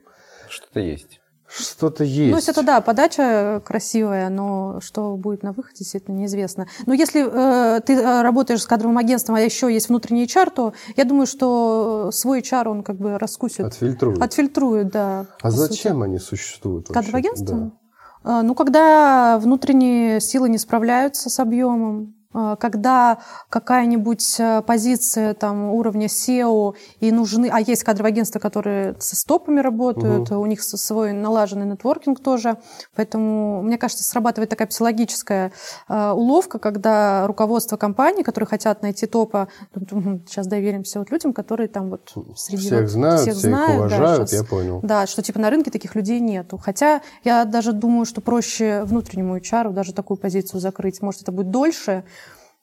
[0.49, 1.19] Что-то есть.
[1.47, 2.31] что-то есть.
[2.31, 6.67] Ну, если это да, подача красивая, но что будет на выходе, действительно неизвестно.
[6.85, 10.73] Но если э, ты э, работаешь с кадровым агентством, а еще есть внутренний HR, то
[10.95, 14.21] я думаю, что свой HR он как бы раскусит, Отфильтруют.
[14.21, 15.25] отфильтрует, да.
[15.41, 15.59] А сути.
[15.59, 16.93] зачем они существуют вообще?
[16.93, 17.57] Кадровое агентство?
[17.57, 17.71] Да.
[18.23, 23.17] А, Ну, когда внутренние силы не справляются с объемом, когда
[23.49, 27.49] какая-нибудь а, позиция там, уровня SEO и нужны...
[27.51, 32.57] А есть кадровые агентства, которые со стопами работают, у них свой налаженный нетворкинг тоже.
[32.95, 35.51] Поэтому, мне кажется, срабатывает такая психологическая
[35.87, 39.47] а, уловка, когда руководство компании, которые хотят найти топа,
[40.27, 42.67] сейчас доверимся вот людям, которые там вот среди...
[42.67, 44.79] Всех вот знают, всех всех знают, да, уважают, щас- я понял.
[44.83, 46.57] да, что типа на рынке таких людей нету.
[46.57, 51.01] Хотя я даже думаю, что проще внутреннему HR даже такую позицию закрыть.
[51.01, 52.03] Может, это будет дольше,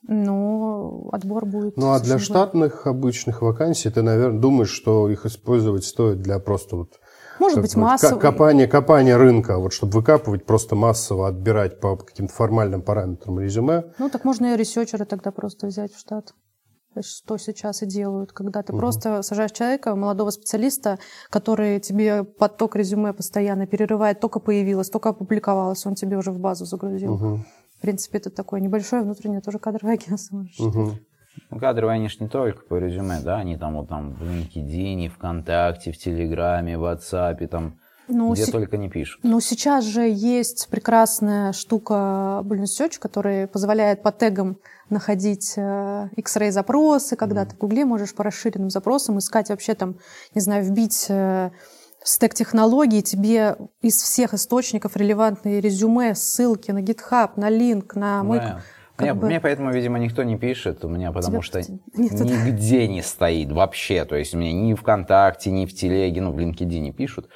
[0.09, 1.77] но отбор будет.
[1.77, 6.77] Ну, а для штатных обычных вакансий ты, наверное, думаешь, что их использовать стоит для просто
[6.77, 7.01] вот...
[7.38, 8.21] Может быть, бы, ка- массовый.
[8.21, 13.92] Копания, копания рынка, вот чтобы выкапывать просто массово, отбирать по каким-то формальным параметрам резюме.
[13.99, 16.33] Ну, так можно и ресерчера тогда просто взять в штат.
[17.03, 18.79] что сейчас и делают, когда ты угу.
[18.79, 25.85] просто сажаешь человека, молодого специалиста, который тебе поток резюме постоянно перерывает, только появилось, только опубликовалось,
[25.85, 27.14] он тебе уже в базу загрузил.
[27.14, 27.45] Угу.
[27.78, 30.46] В принципе, это такое небольшое внутреннее тоже кадровое агентство.
[30.58, 30.98] Угу.
[31.50, 35.08] Ну, кадровые они ж не только по резюме, да, они там вот там в LinkedIn,
[35.10, 38.50] ВКонтакте, в Телеграме, в WhatsApp, там ну, где с...
[38.50, 39.20] только не пишут.
[39.22, 44.58] Ну, сейчас же есть прекрасная штука Balloon Search, которая позволяет по тегам
[44.88, 47.46] находить э, X-ray запросы, когда mm.
[47.46, 49.96] ты в Гугле можешь по расширенным запросам искать вообще там,
[50.34, 51.50] не знаю, вбить э,
[52.07, 58.38] стек технологий, тебе из всех источников релевантные резюме, ссылки на GitHub, на линк, на мой...
[58.38, 58.62] Да.
[58.99, 59.27] Мне, бы...
[59.27, 63.53] мне поэтому, видимо, никто не пишет у меня, потому Тебя что нет, нигде не стоит
[63.53, 64.07] вообще.
[64.07, 67.29] То есть у меня ни ВКонтакте, ни в Телеге, ну, в LinkedIn не пишут.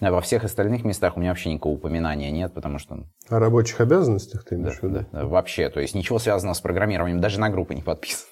[0.00, 3.06] А во всех остальных местах у меня вообще никакого упоминания нет, потому что...
[3.30, 5.06] О рабочих обязанностях ты имеешь да, в виду?
[5.10, 5.70] Да, да, вообще.
[5.70, 8.28] То есть ничего связанного с программированием, даже на группы не подписан.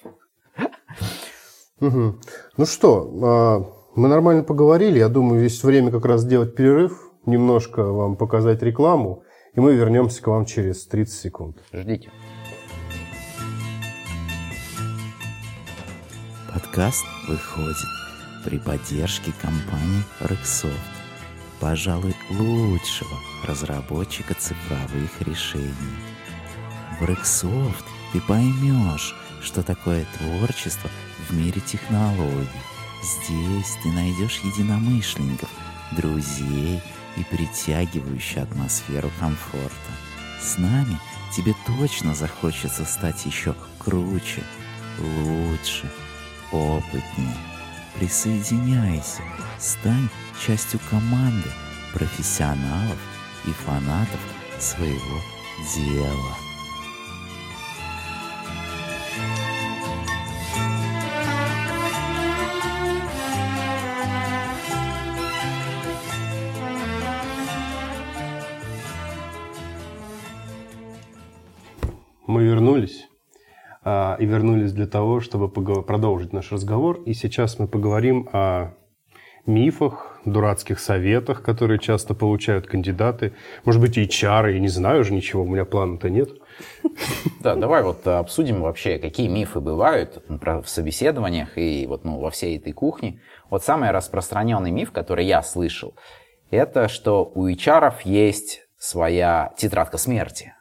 [1.81, 2.15] Угу.
[2.57, 4.99] Ну что, а, мы нормально поговорили.
[4.99, 10.21] Я думаю, есть время как раз сделать перерыв, немножко вам показать рекламу, и мы вернемся
[10.21, 11.57] к вам через 30 секунд.
[11.73, 12.11] Ждите.
[16.53, 17.77] Подкаст выходит
[18.43, 20.95] при поддержке компании Rexoft
[21.59, 25.73] пожалуй, лучшего разработчика цифровых решений.
[26.99, 30.89] В Rexsoft ты поймешь, что такое творчество
[31.27, 32.74] в мире технологий.
[33.05, 35.49] Здесь ты найдешь единомышленников,
[35.91, 36.81] друзей
[37.15, 39.91] и притягивающую атмосферу комфорта.
[40.41, 40.97] С нами
[41.31, 44.43] тебе точно захочется стать еще круче,
[44.97, 45.87] лучше,
[46.51, 47.37] опытнее.
[47.99, 49.21] Присоединяйся,
[49.59, 50.09] стань
[50.43, 51.49] частью команды
[51.93, 52.97] профессионалов
[53.45, 54.19] и фанатов
[54.59, 55.21] своего
[55.75, 56.44] дела.
[72.27, 73.07] Мы вернулись
[73.83, 77.01] а, и вернулись для того, чтобы продолжить наш разговор.
[77.05, 78.73] И сейчас мы поговорим о
[79.45, 83.33] мифах, дурацких советах, которые часто получают кандидаты.
[83.63, 86.29] Может быть, HR, я не знаю уже ничего, у меня плана-то нет.
[87.41, 92.57] Да, давай вот обсудим вообще, какие мифы бывают в собеседованиях и вот ну, во всей
[92.57, 93.21] этой кухне.
[93.51, 95.93] Вот самый распространенный миф, который я слышал,
[96.49, 100.54] это что у HR есть своя тетрадка смерти.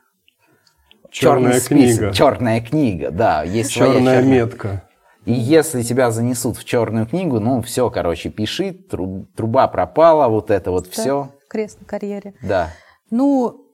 [1.14, 2.12] Черная книга.
[2.12, 3.44] Черная книга, да.
[3.44, 4.88] Есть черная, своя черная метка.
[5.24, 10.72] И если тебя занесут в черную книгу, ну все, короче, пиши, труба пропала, вот это
[10.72, 11.31] вот да, все.
[11.48, 12.35] Крест на карьере.
[12.42, 12.70] Да.
[13.11, 13.64] Ну,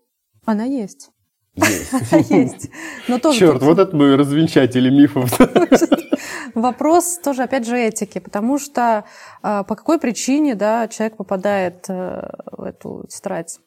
[0.44, 1.11] она есть.
[1.55, 1.90] Есть.
[2.31, 2.70] Есть.
[3.09, 5.33] Но тоже Черт, вот это мы развенчатели мифов.
[6.55, 9.05] Вопрос тоже, опять же, этики, потому что
[9.42, 13.59] а, по какой причине да, человек попадает э, в эту тетрадь?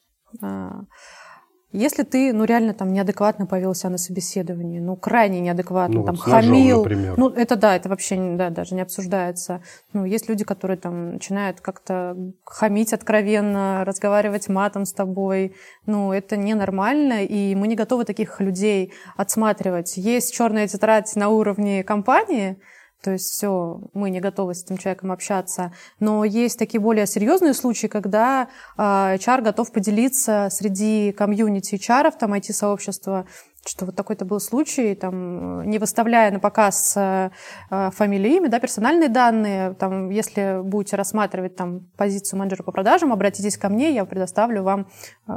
[1.76, 6.14] Если ты, ну, реально там неадекватно повел себя на собеседовании, ну, крайне неадекватно, ну, там,
[6.14, 7.14] вот хамил, например.
[7.16, 9.60] ну, это да, это вообще да, даже не обсуждается.
[9.92, 16.36] Ну, есть люди, которые там начинают как-то хамить откровенно, разговаривать матом с тобой, ну, это
[16.36, 19.96] ненормально, и мы не готовы таких людей отсматривать.
[19.96, 22.56] Есть черная тетрадь на уровне компании,
[23.04, 25.72] то есть все, мы не готовы с этим человеком общаться.
[26.00, 32.32] Но есть такие более серьезные случаи, когда а, HR готов поделиться среди комьюнити HR, там
[32.32, 33.26] IT-сообщества,
[33.66, 37.30] что вот такой-то был случай, там, не выставляя на показ э,
[37.70, 43.56] фамилии, имя, да, персональные данные, там, если будете рассматривать там, позицию менеджера по продажам, обратитесь
[43.56, 44.88] ко мне, я предоставлю вам
[45.28, 45.32] э,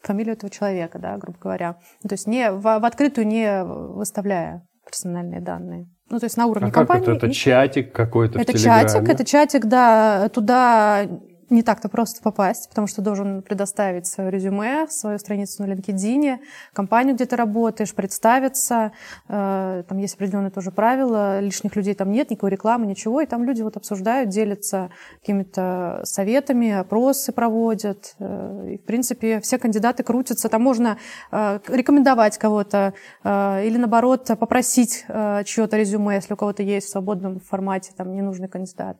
[0.00, 1.74] фамилию этого человека, да, грубо говоря.
[2.02, 5.93] То есть не, в, в открытую не выставляя персональные данные.
[6.10, 7.04] Ну, то есть на уровне а компании.
[7.04, 7.26] Как это?
[7.26, 10.28] Это чатик какой-то Это чатик, это чатик, да.
[10.28, 11.06] Туда
[11.54, 16.38] не так-то просто попасть, потому что должен предоставить свое резюме, свою страницу на LinkedIn,
[16.72, 18.92] компанию, где ты работаешь, представиться.
[19.28, 23.20] Э, там есть определенные тоже правила, лишних людей там нет, никакой рекламы, ничего.
[23.20, 24.90] И там люди вот обсуждают, делятся
[25.20, 28.16] какими-то советами, опросы проводят.
[28.18, 30.48] Э, и, в принципе, все кандидаты крутятся.
[30.48, 30.98] Там можно
[31.30, 35.04] э, рекомендовать кого-то или, наоборот, попросить
[35.44, 38.98] чье-то резюме, если у кого-то есть в свободном формате там ненужный кандидат.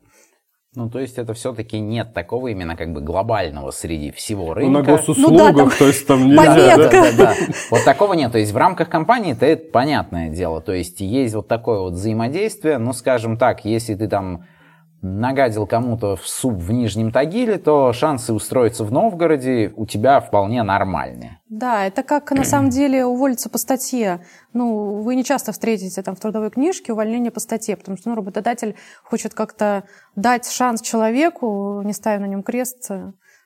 [0.77, 4.73] Ну, то есть это все-таки нет такого именно как бы глобального среди всего рынка.
[4.73, 6.77] Ну, на госуслугах, ну, да, там то есть там нельзя.
[6.77, 7.35] Да, да, да,
[7.71, 8.33] Вот такого нет.
[8.33, 10.61] То есть в рамках компании это, это понятное дело.
[10.61, 12.79] То есть есть вот такое вот взаимодействие.
[12.79, 14.47] Ну, скажем так, если ты там
[15.05, 20.63] нагадил кому-то в суп в Нижнем Тагиле, то шансы устроиться в Новгороде у тебя вполне
[20.63, 21.41] нормальные.
[21.51, 24.25] Да, это как на самом деле уволиться по статье.
[24.55, 28.17] Ну, вы не часто встретите там в трудовой книжке увольнение по статье, потому что ну,
[28.17, 29.85] работодатель хочет как-то
[30.17, 32.91] дать шанс человеку, не ставя на нем крест,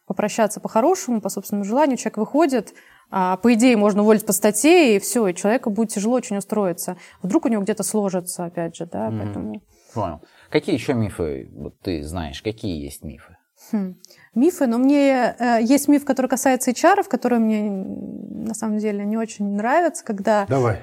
[0.06, 1.98] попрощаться по-хорошему, по собственному желанию.
[1.98, 2.74] Человек выходит,
[3.10, 6.96] а, по идее, можно уволить по статье, и все, и человеку будет тяжело очень устроиться.
[7.20, 9.20] Вдруг у него где-то сложится, опять же, да, mm-hmm.
[9.20, 9.62] поэтому...
[9.94, 10.20] Понял.
[10.50, 12.42] Какие еще мифы вот ты знаешь?
[12.42, 13.36] Какие есть мифы?
[13.72, 13.96] Хм.
[14.34, 19.16] Мифы, но мне э, есть миф, который касается HR, который мне на самом деле не
[19.16, 20.46] очень нравится, когда...
[20.46, 20.80] Давай.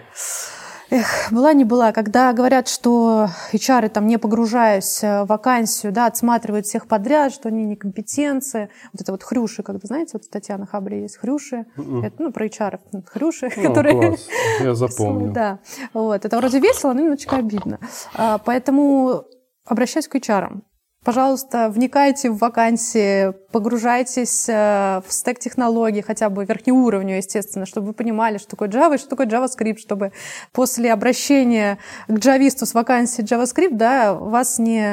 [0.92, 6.68] Эх, была не была, когда говорят, что HR, там, не погружаясь в вакансию, да, отсматривают
[6.68, 8.70] всех подряд, что они некомпетенции.
[8.94, 11.66] Вот это вот хрюши, когда, знаете, вот у Татьяны Хабри есть хрюши.
[11.76, 12.06] Mm-mm.
[12.06, 13.96] Это, ну, про HR, хрюши, ну, которые...
[13.96, 14.28] Класс.
[14.62, 15.34] Я запомнил.
[15.34, 15.60] да.
[15.94, 16.24] Вот.
[16.24, 17.80] Это вроде весело, но немножечко обидно.
[18.14, 19.26] А, поэтому
[19.66, 20.62] обращаюсь к HR.
[21.06, 27.94] Пожалуйста, вникайте в вакансии, погружайтесь э, в стек технологий, хотя бы верхнеуровню, естественно, чтобы вы
[27.94, 30.14] понимали, что такое Java и что такое JavaScript, чтобы
[30.52, 34.84] после обращения к джависту с вакансии JavaScript, да, вас не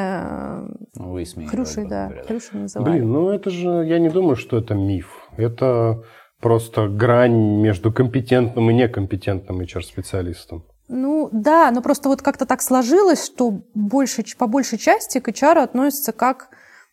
[0.96, 2.90] ну, Высмеяли, хрюшей, да, хрюшей называли.
[2.90, 5.30] Блин, ну это же, я не думаю, что это миф.
[5.38, 6.02] Это
[6.42, 10.66] просто грань между компетентным и некомпетентным HR-специалистом.
[10.94, 15.62] Ну да, но просто вот как-то так сложилось, что больше, по большей части к HR
[15.62, 16.50] относятся как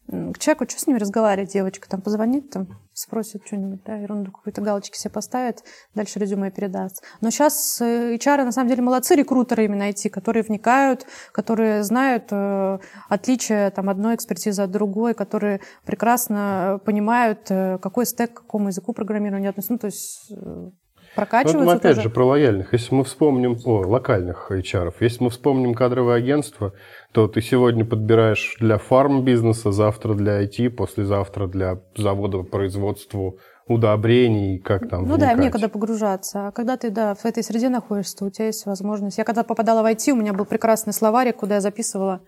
[0.08, 4.62] к человеку, что с ними разговаривать, девочка, там позвонит, там спросит что-нибудь, да, ерунду какую-то
[4.62, 5.64] галочки себе поставит,
[5.96, 7.04] дальше резюме передаст.
[7.20, 12.30] Но сейчас э, HR на самом деле молодцы рекрутеры именно IT, которые вникают, которые знают
[12.32, 18.70] э, отличия там одной экспертизы от другой, которые прекрасно понимают, э, какой стек к какому
[18.70, 19.74] языку программирования относится.
[19.74, 20.72] Ну, то есть э,
[21.16, 21.66] прокачиваются.
[21.66, 22.02] Ну, опять тоже.
[22.04, 22.74] же, про лояльных.
[22.74, 26.74] Если мы вспомним, о, локальных HR, если мы вспомним кадровое агентство,
[27.12, 34.58] то ты сегодня подбираешь для фарм-бизнеса, завтра для IT, послезавтра для завода по производству удобрений,
[34.58, 35.20] как там Ну вникать.
[35.20, 36.48] да, им некогда погружаться.
[36.48, 39.18] А когда ты, да, в этой среде находишься, то у тебя есть возможность.
[39.18, 42.22] Я когда попадала в IT, у меня был прекрасный словарик, куда я записывала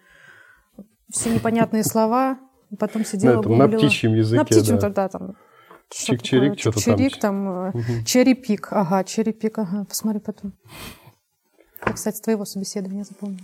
[1.10, 2.38] все непонятные слова,
[2.80, 5.36] потом сидела, на, птичьем языке, На птичьем, да, там
[5.92, 6.98] Чик-чирик, что-то там.
[6.98, 7.82] Чирик там, угу.
[8.06, 10.54] черепик, ага, черепик, ага, посмотри потом.
[11.86, 13.44] Я, кстати, с твоего собеседования запомнил.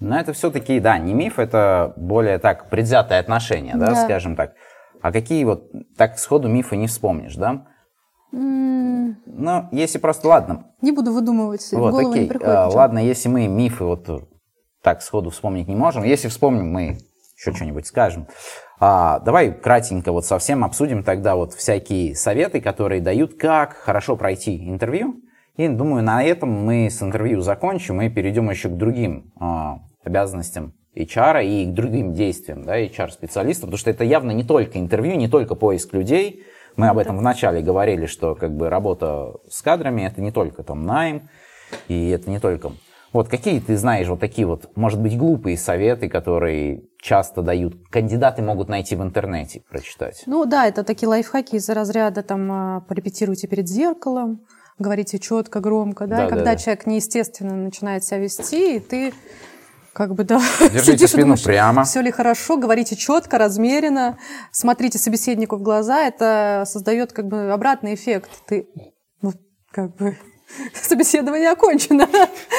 [0.00, 4.54] Но это все-таки, да, не миф, это более так предвзятое отношение, да, да, скажем так.
[5.00, 7.66] А какие вот так сходу мифы не вспомнишь, да?
[8.32, 9.14] Mm.
[9.26, 10.66] Ну, если просто, ладно.
[10.82, 12.22] Не буду выдумывать, вот, голову окей.
[12.22, 12.54] не приходит.
[12.54, 14.28] А, ладно, если мы мифы вот
[14.82, 16.98] так сходу вспомнить не можем, если вспомним, мы
[17.36, 18.26] еще что-нибудь скажем.
[18.80, 24.68] А, давай кратенько вот совсем обсудим тогда вот всякие советы, которые дают, как хорошо пройти
[24.68, 25.20] интервью.
[25.56, 30.74] И думаю, на этом мы с интервью закончим и перейдем еще к другим а, обязанностям
[30.96, 35.28] HR и к другим действиям да, HR-специалистов, потому что это явно не только интервью, не
[35.28, 36.44] только поиск людей.
[36.76, 40.84] Мы об этом вначале говорили, что как бы работа с кадрами это не только там
[40.84, 41.28] найм,
[41.86, 42.72] и это не только
[43.14, 48.42] вот какие ты знаешь вот такие вот, может быть, глупые советы, которые часто дают, кандидаты
[48.42, 50.24] могут найти в интернете, прочитать?
[50.26, 54.40] Ну да, это такие лайфхаки из-за разряда, там, а, порепетируйте перед зеркалом,
[54.80, 59.14] говорите четко, громко, да, да когда да, человек неестественно начинает себя вести, и ты
[59.92, 60.40] как бы, да,
[60.72, 61.84] Держите спину думаешь, прямо.
[61.84, 64.18] Все ли хорошо, говорите четко, размеренно,
[64.50, 68.28] смотрите собеседнику в глаза, это создает как бы обратный эффект.
[68.48, 68.66] Ты,
[69.22, 69.34] ну,
[69.70, 70.16] как бы,
[70.74, 72.08] собеседование окончено.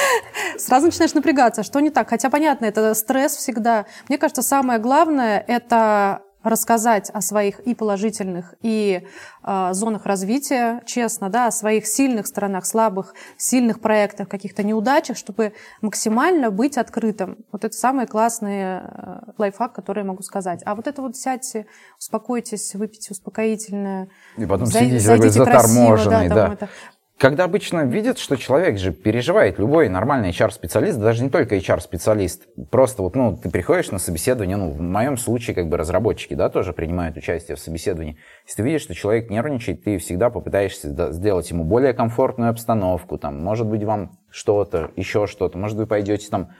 [0.58, 2.08] Сразу начинаешь напрягаться, что не так.
[2.08, 3.86] Хотя, понятно, это стресс всегда.
[4.08, 9.02] Мне кажется, самое главное– это рассказать о своих и положительных, и
[9.42, 15.52] э, зонах развития, честно, да, о своих сильных сторонах, слабых, сильных проектах, каких-то неудачах, чтобы
[15.82, 17.38] максимально быть открытым.
[17.52, 20.62] Вот это самый классный э, лайфхак, который я могу сказать.
[20.64, 21.66] А вот это вот сядьте,
[21.98, 24.08] успокойтесь, выпейте успокоительное.
[24.36, 26.52] И потом зай, сидите зайдите красиво, да, да.
[26.52, 26.68] Это.
[27.18, 33.00] Когда обычно видят, что человек же переживает, любой нормальный HR-специалист, даже не только HR-специалист, просто
[33.00, 36.74] вот, ну, ты приходишь на собеседование, ну, в моем случае, как бы разработчики, да, тоже
[36.74, 38.18] принимают участие в собеседовании.
[38.44, 43.42] Если ты видишь, что человек нервничает, ты всегда попытаешься сделать ему более комфортную обстановку, там,
[43.42, 46.50] может быть, вам что-то, еще что-то, может, вы пойдете там,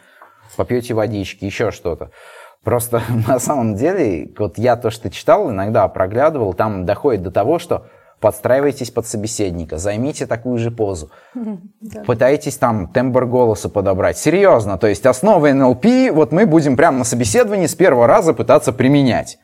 [0.56, 2.12] попьете водички, еще что-то.
[2.64, 7.58] Просто на самом деле, вот я то, что читал, иногда проглядывал, там доходит до того,
[7.58, 7.88] что
[8.20, 11.10] подстраивайтесь под собеседника, займите такую же позу.
[11.80, 12.02] Да.
[12.02, 14.18] Пытайтесь там тембр голоса подобрать.
[14.18, 18.72] Серьезно, то есть основы НЛП вот мы будем прямо на собеседовании с первого раза пытаться
[18.72, 19.38] применять.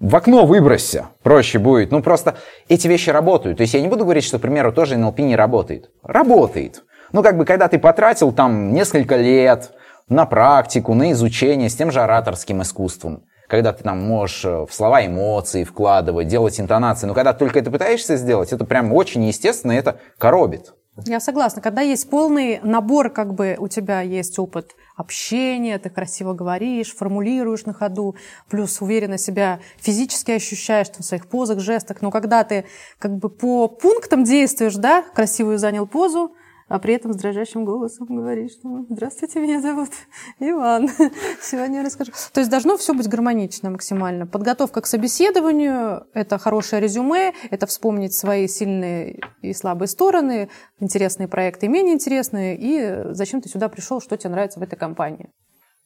[0.00, 1.90] В окно выбросься, проще будет.
[1.90, 2.36] Ну просто
[2.68, 3.58] эти вещи работают.
[3.58, 5.90] То есть я не буду говорить, что, к примеру, тоже НЛП не работает.
[6.02, 6.82] Работает.
[7.12, 9.72] Ну как бы когда ты потратил там несколько лет,
[10.08, 14.72] на практику, на изучение с тем же ораторским искусством когда ты там можешь э, в
[14.72, 17.06] слова эмоции вкладывать, делать интонации.
[17.06, 20.72] Но когда только это пытаешься сделать, это прям очень естественно, это коробит.
[21.04, 21.60] Я согласна.
[21.60, 27.66] Когда есть полный набор, как бы у тебя есть опыт общения, ты красиво говоришь, формулируешь
[27.66, 28.16] на ходу,
[28.48, 32.00] плюс уверенно себя физически ощущаешь в своих позах, жестах.
[32.00, 32.64] Но когда ты
[32.98, 36.34] как бы по пунктам действуешь, да, красивую занял позу,
[36.72, 39.90] а при этом с дрожащим голосом говоришь, что «Здравствуйте, меня зовут
[40.40, 40.88] Иван,
[41.42, 42.12] сегодня я расскажу».
[42.32, 44.26] То есть должно все быть гармонично максимально.
[44.26, 50.48] Подготовка к собеседованию– это хорошее резюме, это вспомнить свои сильные и слабые стороны,
[50.80, 54.76] интересные проекты и менее интересные, и зачем ты сюда пришел, что тебе нравится в этой
[54.76, 55.28] компании.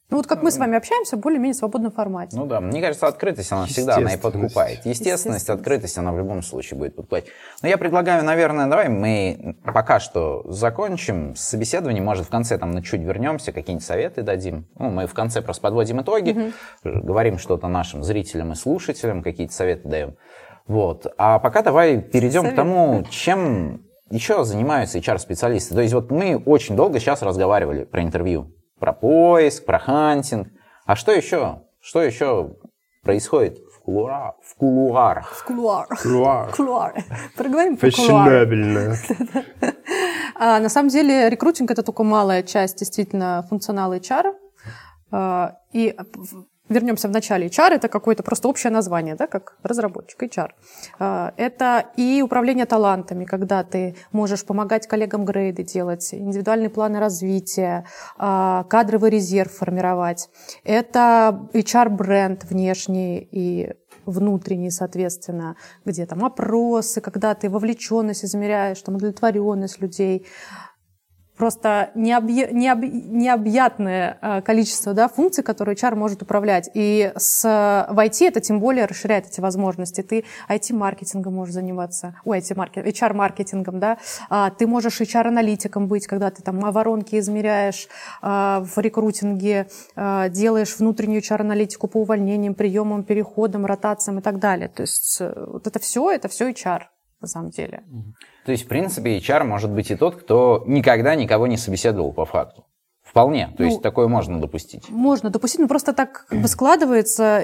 [0.09, 2.37] Ну вот как мы с вами общаемся в более-менее свободном формате.
[2.37, 4.85] Ну да, мне кажется, открытость, она всегда она и подкупает.
[4.85, 7.25] Естественность, открытость, она в любом случае будет подкупать.
[7.61, 12.71] Но я предлагаю, наверное, давай мы пока что закончим с собеседованием, может, в конце там
[12.71, 14.65] на чуть вернемся, какие-нибудь советы дадим.
[14.79, 17.01] Ну, мы в конце просто подводим итоги, угу.
[17.03, 20.15] говорим что-то нашим зрителям и слушателям, какие-то советы даем.
[20.67, 21.05] Вот.
[21.17, 22.53] А пока давай перейдем Совет.
[22.53, 25.75] к тому, чем еще занимаются HR-специалисты.
[25.75, 30.47] То есть вот мы очень долго сейчас разговаривали про интервью про поиск, про хантинг.
[30.85, 31.63] А что еще?
[31.79, 32.55] Что еще
[33.03, 35.33] происходит в, кулуара, в кулуарах?
[35.33, 36.01] В кулуарах.
[36.01, 36.51] Кулуар.
[36.51, 37.03] Кулуар.
[37.35, 38.95] Проговорим по фешенебельно.
[40.35, 44.33] а, на самом деле рекрутинг это только малая часть действительно функционала HR.
[45.11, 45.95] А, и
[46.69, 50.49] вернемся в начале, HR это какое-то просто общее название, да, как разработчик HR.
[50.99, 57.85] А, это и управление талантами, когда ты можешь помогать коллегам грейды делать, индивидуальные планы развития,
[58.17, 60.29] а, кадровый резерв формировать.
[60.63, 63.73] Это HR-бренд внешний и
[64.05, 65.55] внутренний, соответственно,
[65.85, 70.25] где там опросы, когда ты вовлеченность измеряешь, там удовлетворенность людей,
[71.37, 72.27] просто необъ...
[72.51, 72.79] необ...
[72.83, 76.69] необъятное э, количество да, функций, которые HR может управлять.
[76.73, 77.43] И с...
[77.89, 80.01] в IT это тем более расширяет эти возможности.
[80.01, 82.85] Ты IT-маркетингом можешь заниматься, ой, IT-маркет...
[82.85, 83.97] HR-маркетингом, да,
[84.29, 87.87] а, ты можешь HR-аналитиком быть, когда ты там воронки измеряешь
[88.21, 94.67] а, в рекрутинге, а, делаешь внутреннюю HR-аналитику по увольнениям, приемам, переходам, ротациям и так далее.
[94.67, 96.83] То есть э, вот это все, это все HR
[97.27, 97.83] на самом деле.
[98.45, 102.25] То есть, в принципе, HR может быть и тот, кто никогда никого не собеседовал по
[102.25, 102.65] факту.
[103.03, 103.47] Вполне.
[103.57, 104.89] То ну, есть такое можно допустить.
[104.89, 107.43] Можно допустить, но просто так как бы складывается,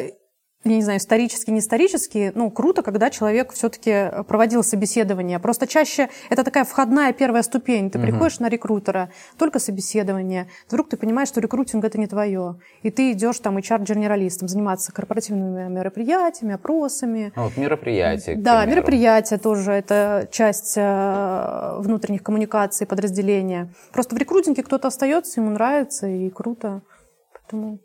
[0.66, 5.38] я не знаю, исторически, не исторически, ну, круто, когда человек все-таки проводил собеседование.
[5.40, 7.92] Просто чаще это такая входная первая ступень.
[7.92, 8.08] Ты угу.
[8.08, 10.48] приходишь на рекрутера, только собеседование.
[10.70, 12.60] Вдруг ты понимаешь, что рекрутинг это не твое.
[12.82, 17.34] И ты идешь там HR-дженералистом, заниматься корпоративными мероприятиями, опросами.
[17.36, 18.36] А вот мероприятия.
[18.36, 23.74] Да, мероприятия тоже это часть э, внутренних коммуникаций, подразделения.
[23.92, 26.84] Просто в рекрутинге кто-то остается, ему нравится, и круто.
[27.34, 27.80] Поэтому...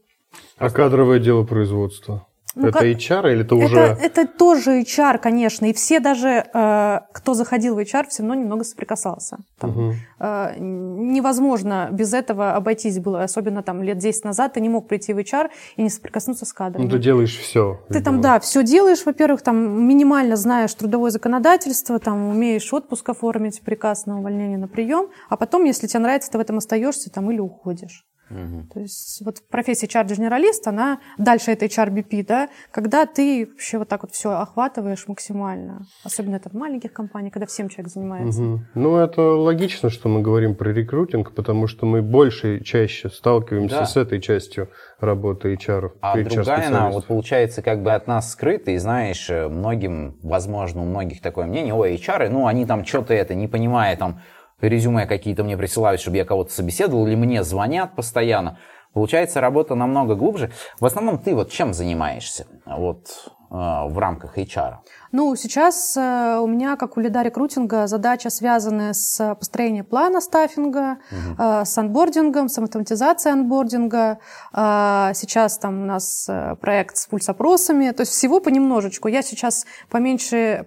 [0.59, 2.28] А кадровое дело производства?
[2.59, 2.87] Ну, это как...
[2.87, 3.79] HR или это уже...
[3.79, 5.67] Это, это тоже HR, конечно.
[5.67, 9.39] И все даже, э, кто заходил в HR, все равно немного соприкасался.
[9.59, 9.95] Там, угу.
[10.19, 13.23] э, невозможно без этого обойтись было.
[13.23, 16.53] Особенно там лет 10 назад ты не мог прийти в HR и не соприкоснуться с
[16.53, 16.85] кадрами.
[16.85, 17.81] Ну, ты делаешь все.
[17.89, 23.63] Ты там, да, все делаешь, во-первых, там минимально знаешь трудовое законодательство, там умеешь отпуск оформить,
[23.63, 27.31] приказ на увольнение на прием, а потом, если тебе нравится, ты в этом остаешься там
[27.31, 28.08] или уходишь.
[28.31, 28.69] Угу.
[28.75, 34.03] То есть вот профессия HR-генералист, она дальше это HR-BP, да, когда ты вообще вот так
[34.03, 35.87] вот все охватываешь максимально.
[36.05, 38.43] Особенно это в маленьких компаниях, когда всем человек занимается.
[38.43, 38.61] Угу.
[38.75, 43.81] Ну, это логично, что мы говорим про рекрутинг, потому что мы больше и чаще сталкиваемся
[43.81, 43.87] да.
[43.87, 44.69] с этой частью
[45.01, 45.93] работы HR.
[46.01, 50.83] А HR другая, она вот получается как бы от нас скрыта, и знаешь, многим, возможно,
[50.83, 54.21] у многих такое мнение, ой, HR, ну, они там что-то это, не понимая там,
[54.67, 58.59] резюме какие-то мне присылают, чтобы я кого-то собеседовал, или мне звонят постоянно.
[58.93, 60.51] Получается, работа намного глубже.
[60.81, 63.07] В основном ты вот чем занимаешься вот,
[63.51, 64.79] э, в рамках HR?
[65.13, 70.99] Ну, сейчас э, у меня, как у лида рекрутинга, задача связанная с построением плана стаффинга,
[71.13, 71.43] угу.
[71.43, 74.19] э, с анбордингом, с автоматизацией анбординга.
[74.53, 77.91] Э, сейчас там у нас э, проект с пульс-опросами.
[77.91, 79.09] То есть всего понемножечку.
[79.09, 80.67] Я сейчас поменьше,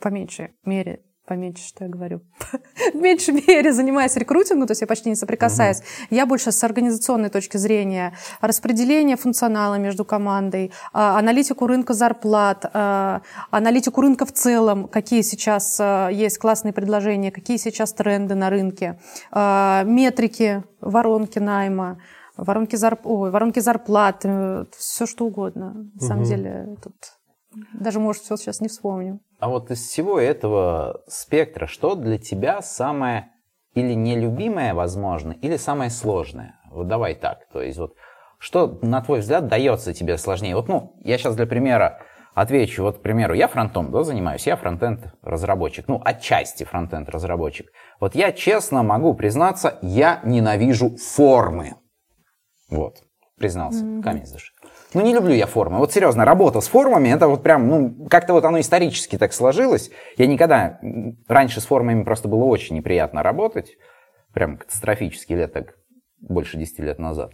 [0.00, 2.22] по меньшей мере поменьше, что я говорю,
[2.94, 5.78] в меньшей мере занимаюсь рекрутингом, то есть я почти не соприкасаюсь.
[5.78, 6.16] Угу.
[6.16, 13.20] Я больше с организационной точки зрения распределение функционала между командой, а, аналитику рынка зарплат, а,
[13.50, 18.98] аналитику рынка в целом, какие сейчас а, есть классные предложения, какие сейчас тренды на рынке,
[19.32, 21.98] метрики, воронки найма,
[22.36, 23.00] воронки, зарп...
[23.04, 25.74] Ой, воронки зарплат, э, все что угодно.
[25.74, 26.06] На угу.
[26.06, 26.94] самом деле тут
[27.72, 29.20] даже, может, все сейчас не вспомню.
[29.38, 33.30] А вот из всего этого спектра, что для тебя самое
[33.74, 37.46] или нелюбимое, возможно, или самое сложное Вот давай так.
[37.52, 37.94] То есть вот
[38.38, 40.54] что, на твой взгляд, дается тебе сложнее?
[40.54, 42.00] Вот, ну, я сейчас для примера
[42.34, 42.82] отвечу.
[42.82, 47.70] Вот, к примеру, я фронтом да, занимаюсь, я фронтенд разработчик, ну, отчасти фронтенд разработчик.
[48.00, 51.74] Вот я честно могу признаться, я ненавижу формы.
[52.70, 52.98] Вот,
[53.36, 54.02] признался, mm-hmm.
[54.02, 54.52] камень с души.
[54.94, 55.78] Ну, не люблю я формы.
[55.78, 59.90] Вот серьезно, работа с формами, это вот прям, ну, как-то вот оно исторически так сложилось.
[60.16, 60.80] Я никогда,
[61.28, 63.76] раньше с формами просто было очень неприятно работать.
[64.32, 65.74] Прям катастрофически лет так,
[66.20, 67.32] больше 10 лет назад.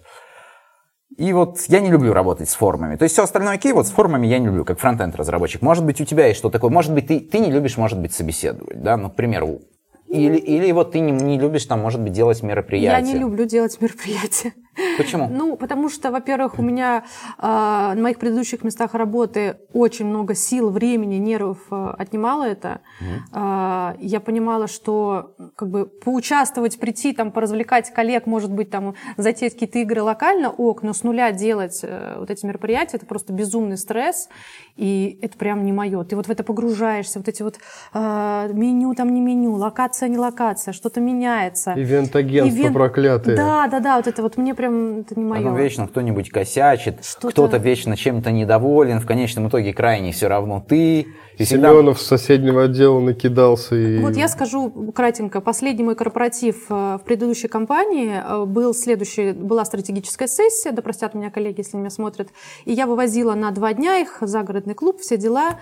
[1.16, 2.96] И вот я не люблю работать с формами.
[2.96, 5.62] То есть все остальное окей, вот с формами я не люблю, как фронтенд разработчик.
[5.62, 6.70] Может быть, у тебя есть что такое.
[6.70, 9.60] Может быть, ты, ты не любишь, может быть, собеседовать, да, ну, к примеру.
[10.08, 13.06] Или, или вот ты не, не любишь, там, может быть, делать мероприятия.
[13.06, 14.54] Я не люблю делать мероприятия.
[14.96, 15.28] Почему?
[15.30, 17.04] Ну, потому что, во-первых, у меня
[17.38, 22.80] э, на моих предыдущих местах работы очень много сил, времени, нервов э, отнимало это.
[23.00, 23.94] Mm-hmm.
[23.94, 29.54] Э, я понимала, что как бы поучаствовать, прийти, там, поразвлекать коллег, может быть, там, затеять
[29.54, 33.76] какие-то игры локально, ок, но с нуля делать э, вот эти мероприятия, это просто безумный
[33.76, 34.28] стресс,
[34.76, 36.02] и это прям не мое.
[36.04, 37.58] Ты вот в это погружаешься, вот эти вот
[37.92, 41.74] э, меню там не меню, локация не локация, что-то меняется.
[41.76, 42.74] Ивент-агентство Ивент...
[42.74, 43.36] проклятые.
[43.36, 45.42] Да, да, да, вот это вот мне прям это не мое.
[45.42, 51.06] Потом вечно кто-нибудь косячит, кто-то вечно чем-то недоволен, в конечном итоге крайне все равно ты.
[51.36, 52.16] И Семенов всегда...
[52.16, 53.74] с соседнего отдела накидался.
[53.74, 53.98] И...
[53.98, 55.40] Вот я скажу кратенько.
[55.40, 61.14] Последний мой корпоратив э, в предыдущей компании э, был следующий, была стратегическая сессия, да простят
[61.14, 62.28] меня коллеги, если меня смотрят,
[62.64, 65.58] и я вывозила на два дня их в загородный клуб, все дела.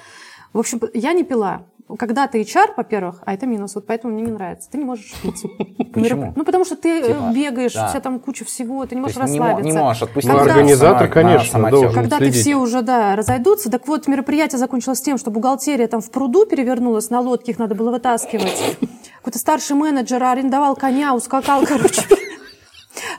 [0.53, 1.65] В общем, я не пила
[1.97, 5.13] когда ты HR, во-первых, а это минус, вот поэтому мне не нравится, ты не можешь
[5.23, 5.43] пить.
[5.93, 6.33] Почему?
[6.37, 7.87] Ну, потому что ты э, типа, бегаешь, да.
[7.87, 9.63] у тебя там куча всего, ты не можешь расслабиться.
[9.65, 10.33] Не, не можешь отпустить.
[10.33, 12.35] Ну, организатор, конечно, должен Когда следить.
[12.35, 16.47] ты все уже, да, разойдутся, так вот, мероприятие закончилось тем, что бухгалтерия там в пруду
[16.47, 18.79] перевернулась, на лодке их надо было вытаскивать.
[19.19, 22.03] Какой-то старший менеджер арендовал коня, ускакал, короче.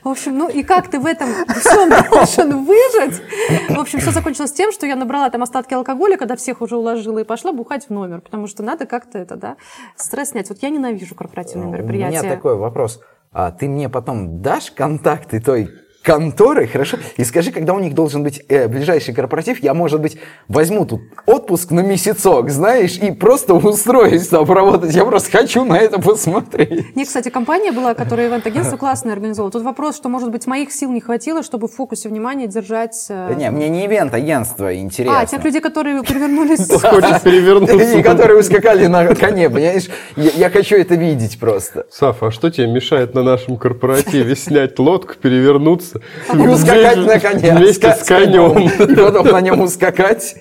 [0.04, 3.22] В общем, ну и как ты в этом всем должен выжить?
[3.70, 7.20] В общем, все закончилось тем, что я набрала там остатки алкоголя, когда всех уже уложила,
[7.20, 9.58] и пошла бухать в номер, потому что надо как-то это, да,
[9.96, 10.50] стресс снять.
[10.50, 12.20] Вот я ненавижу корпоративные мероприятия.
[12.20, 13.02] У меня такой вопрос.
[13.32, 15.70] А ты мне потом дашь контакты той
[16.04, 16.98] конторы, хорошо?
[17.18, 20.18] И скажи, когда у них должен быть э, ближайший корпоратив, я, может быть,
[20.50, 24.94] возьму тут отпуск на месяцок, знаешь, и просто устроюсь там работать.
[24.94, 26.96] Я просто хочу на это посмотреть.
[26.96, 29.52] Не, кстати, компания была, которая ивент-агентство классно организовала.
[29.52, 33.06] Тут вопрос, что, может быть, моих сил не хватило, чтобы в фокусе внимания держать...
[33.10, 33.30] Э...
[33.30, 35.22] Да не, мне не ивент-агентство интересно.
[35.22, 36.68] А, тех людей, которые перевернулись...
[36.68, 38.04] Хочешь перевернуться.
[38.04, 39.90] Которые ускакали на коне, понимаешь?
[40.18, 41.86] Я хочу это видеть просто.
[41.90, 45.93] Сафа, а что тебе мешает на нашем корпоративе снять лодку, перевернуться
[46.34, 47.56] и ускакать на коне.
[47.56, 48.60] Вместе с конем.
[48.60, 50.36] И потом на нем ускакать.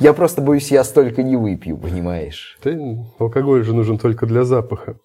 [0.00, 2.58] Я просто боюсь, я столько не выпью, понимаешь?
[2.62, 4.96] Ты, алкоголь же нужен только для запаха.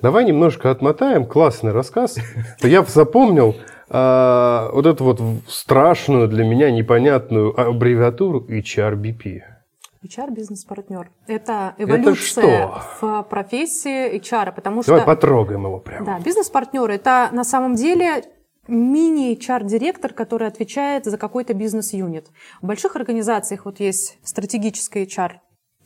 [0.00, 1.26] Давай немножко отмотаем.
[1.26, 2.18] Классный рассказ.
[2.60, 3.56] Я запомнил
[3.88, 9.42] а, вот эту вот страшную для меня непонятную аббревиатуру HRBP.
[10.04, 11.10] HR бизнес-партнер.
[11.28, 14.92] Это эволюция это в профессии HR, потому что...
[14.92, 16.04] Давай потрогаем его прямо.
[16.04, 18.24] Да, бизнес-партнер это на самом деле
[18.68, 22.28] мини-HR-директор, который отвечает за какой-то бизнес-юнит.
[22.60, 25.32] В больших организациях вот есть стратегический HR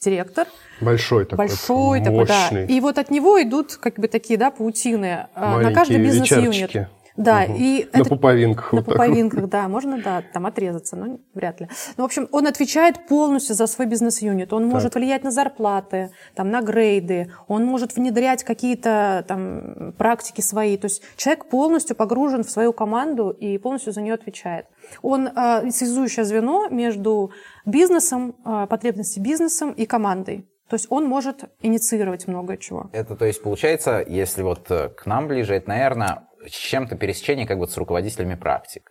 [0.00, 0.46] директор.
[0.80, 1.46] Большой такой.
[1.46, 2.64] Большой такой, да.
[2.64, 6.88] И вот от него идут как бы такие, да, паутины Маленькие на каждый бизнес-юнит.
[7.16, 7.56] Да, угу.
[7.58, 8.72] и на это, пуповинках.
[8.72, 9.50] На вот пуповинках, вот.
[9.50, 11.68] да, можно, да, там отрезаться, но вряд ли.
[11.96, 14.52] Ну, в общем, он отвечает полностью за свой бизнес-юнит.
[14.52, 14.72] Он так.
[14.72, 20.76] может влиять на зарплаты, там, на грейды, он может внедрять какие-то там практики свои.
[20.76, 24.66] То есть человек полностью погружен в свою команду и полностью за нее отвечает.
[25.02, 27.30] Он э, связующее звено между
[27.64, 30.46] бизнесом, э, потребностью бизнесом и командой.
[30.68, 32.90] То есть он может инициировать много чего.
[32.92, 37.58] Это, то есть, получается, если вот э, к нам ближе, это, наверное, чем-то пересечение как
[37.58, 38.90] бы с руководителями практик.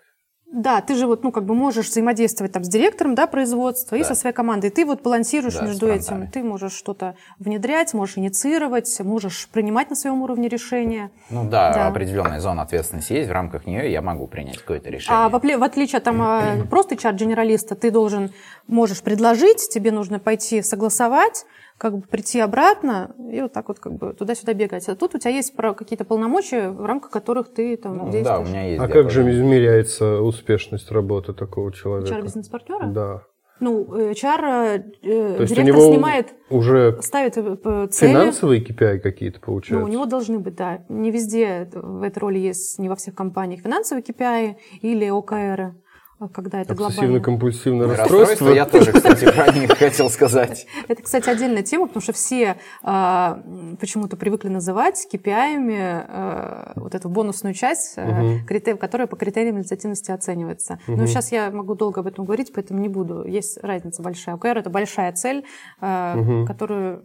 [0.56, 4.02] Да, ты же вот, ну, как бы можешь взаимодействовать там с директором, да, производства да.
[4.02, 4.70] и со своей командой.
[4.70, 6.28] Ты вот балансируешь да, между этим.
[6.28, 11.12] Ты можешь что-то внедрять, можешь инициировать, можешь принимать на своем уровне решения.
[11.30, 11.88] Ну да, да.
[11.88, 15.26] определенная зона ответственности есть, в рамках нее я могу принять какое-то решение.
[15.26, 18.32] А в, в отличие от там, а, просто чат-генералиста, ты должен,
[18.68, 21.46] можешь предложить, тебе нужно пойти согласовать,
[21.78, 24.88] как бы прийти обратно и вот так вот как бы туда-сюда бегать.
[24.88, 28.26] А тут у тебя есть какие-то полномочия, в рамках которых ты там ну, действуешь.
[28.26, 28.82] Да, у меня есть.
[28.82, 32.14] А как же измеряется успешность работы такого человека?
[32.14, 32.88] HR-бизнес-партнера?
[32.88, 33.24] Да.
[33.62, 38.12] Ну, HR э, То директор у него снимает, уже ставит э, цели.
[38.12, 39.80] Финансовые KPI какие-то получаются?
[39.80, 40.84] Ну, у него должны быть, да.
[40.90, 45.76] Не везде в этой роли есть, не во всех компаниях финансовые KPI или ОКР.
[46.18, 47.18] А когда это глобально.
[47.18, 48.50] Обсессивно-компульсивное Расстройство расстройство.
[48.54, 50.66] я тоже, кстати, про них хотел сказать.
[50.88, 53.42] Это, кстати, отдельная тема, потому что все а,
[53.82, 60.80] почему-то привыкли называть KPI а, вот эту бонусную часть, критер- которая по критериям результативности оценивается.
[60.88, 61.08] Но Мгм.
[61.08, 63.26] сейчас я могу долго об этом говорить, поэтому не буду.
[63.26, 64.36] Есть разница большая.
[64.36, 65.44] ОКР– это большая цель,
[65.82, 66.46] Мгм.
[66.48, 67.04] которую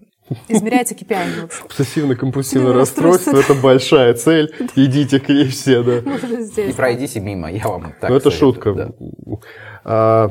[0.48, 1.50] измеряется KPI.
[1.68, 3.36] Обсессивно-компульсивное Расстройство.
[3.36, 4.52] это большая цель.
[4.76, 6.00] Идите к ней все, да.
[6.04, 6.74] Можно И здесь.
[6.74, 8.92] пройдите мимо, я вам так Ну, это шутка.
[9.84, 10.30] А,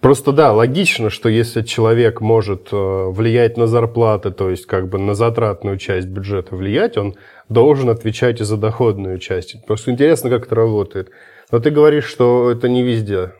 [0.00, 2.76] Просто да, логично, что если человек может э,
[3.10, 7.14] влиять на зарплаты, то есть как бы на затратную часть бюджета влиять, он
[7.48, 9.64] должен отвечать и за доходную часть.
[9.64, 11.10] Просто интересно, как это работает.
[11.52, 13.30] Но ты говоришь, что это не везде.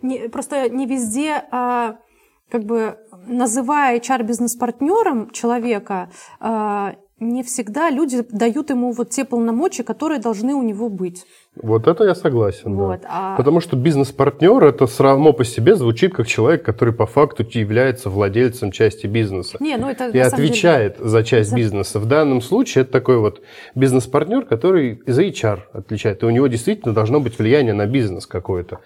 [0.00, 1.96] Не- просто не везде, а,
[2.52, 2.96] как бы
[3.26, 10.62] называя HR-бизнес-партнером человека, а, не всегда люди дают ему вот те полномочия, которые должны у
[10.62, 11.24] него быть.
[11.54, 12.76] Вот это я согласен.
[12.76, 12.82] да.
[12.82, 17.46] Вот, а- Потому что бизнес-партнер это само по себе звучит как человек, который по факту
[17.48, 19.56] является владельцем части бизнеса.
[19.60, 22.00] Не, ну это и самом деле- отвечает за часть За- бизнеса.
[22.00, 23.40] В данном случае это такой вот
[23.74, 26.22] бизнес-партнер, который за HR отличает.
[26.22, 28.80] И у него действительно должно быть влияние на бизнес какое-то.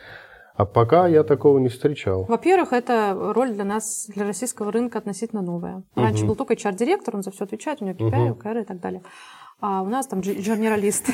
[0.56, 2.24] А пока я такого не встречал.
[2.24, 5.82] Во-первых, это роль для нас, для российского рынка относительно новая.
[5.94, 9.02] Раньше был только HR-директор, он за все отвечает, у него KPI, ОКР и так далее.
[9.60, 11.08] А у нас там дженералист.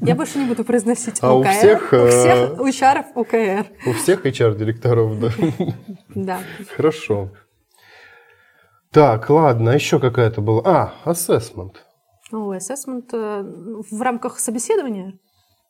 [0.00, 1.50] Я больше не буду произносить А у ОКР.
[1.50, 3.66] всех, У э, всех у HR ОКР.
[3.86, 5.30] У всех HR-директоров, да.
[6.14, 6.38] Да.
[6.74, 7.30] Хорошо.
[8.92, 10.62] Так, ладно, а еще какая-то была.
[10.64, 11.84] А, ассессмент.
[12.32, 13.42] Ну, ассессмент э,
[13.90, 15.18] в рамках собеседования.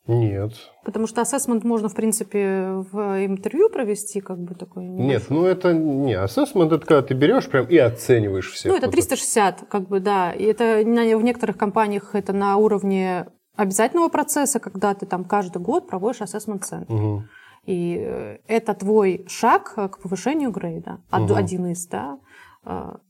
[0.07, 0.53] Нет.
[0.83, 4.85] Потому что ассессмент можно, в принципе, в интервью провести, как бы такой.
[4.85, 5.05] небольшой.
[5.05, 8.71] Нет, ну это не ассессмент, это когда ты берешь прям и оцениваешь всех.
[8.71, 10.31] Ну, это Вот 360, как бы, да.
[10.31, 15.87] И это в некоторых компаниях это на уровне обязательного процесса, когда ты там каждый год
[15.87, 16.93] проводишь ассессмент-центр.
[16.93, 17.29] Мгм.
[17.65, 21.01] И э, это твой шаг к повышению грейда.
[21.11, 21.33] Мгм.
[21.33, 22.17] Один из, да.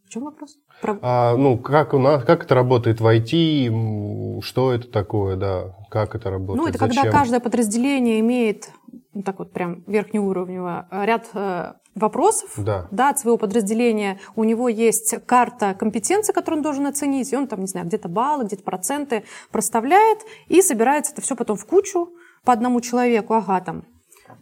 [0.07, 0.57] В чем вопрос?
[0.81, 5.75] Про- А, ну, как у нас, как это работает в IT, что это такое, да,
[5.89, 7.11] как это работает, Ну, это когда зачем?
[7.11, 8.69] каждое подразделение имеет,
[9.13, 12.87] ну, так вот прям верхнеуровнево, э, ряд э, вопросов Да.
[12.91, 14.19] да, от своего подразделения.
[14.37, 18.07] У него есть карта компетенций, которую он должен оценить, и он там, не знаю, где-то
[18.07, 22.09] баллы, где-то проценты проставляет, и собирается это все потом в кучу
[22.45, 23.33] по одному человеку.
[23.33, 23.83] Ага, там,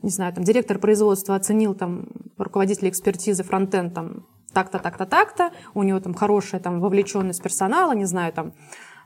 [0.03, 2.07] не знаю, там директор производства оценил там
[2.37, 8.05] руководителя экспертизы фронтенд там так-то, так-то, так-то, у него там хорошая там вовлеченность персонала, не
[8.05, 8.53] знаю, там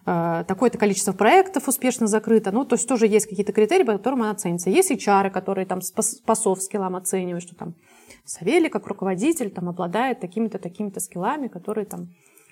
[0.06, 2.52] э, такое-то количество проектов успешно закрыто.
[2.52, 4.70] Ну, то есть тоже есть какие-то критерии, по которым она оценится.
[4.70, 5.80] Есть HR, которые там
[6.26, 7.76] по, софт-скиллам оценивают, что там
[8.24, 12.10] Савелий как руководитель там обладает такими-то, такими-то скиллами, которые там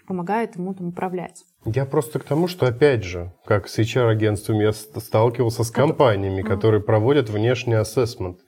[0.08, 1.44] помогают ему там управлять.
[1.66, 6.42] Я просто к тому, что, опять же, как с HR-агентством, я ст- сталкивался с компаниями,
[6.42, 8.40] которые проводят внешний ассессмент.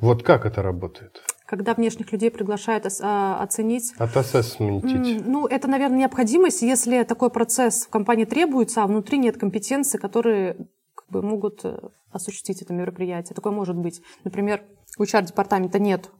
[0.00, 1.22] Вот как это работает?
[1.48, 5.22] Когда внешних людей приглашают а, оценить Отассессментить.
[5.22, 9.98] М, Ну, это, наверное, необходимость, если такой процесс в компании требуется, а внутри нет компетенций,
[9.98, 10.56] которые
[10.94, 11.78] как бы, могут э,
[12.12, 13.34] осуществить это мероприятие.
[13.34, 14.02] Такое может быть.
[14.24, 14.62] Например,
[14.98, 16.10] у HR-департамента нет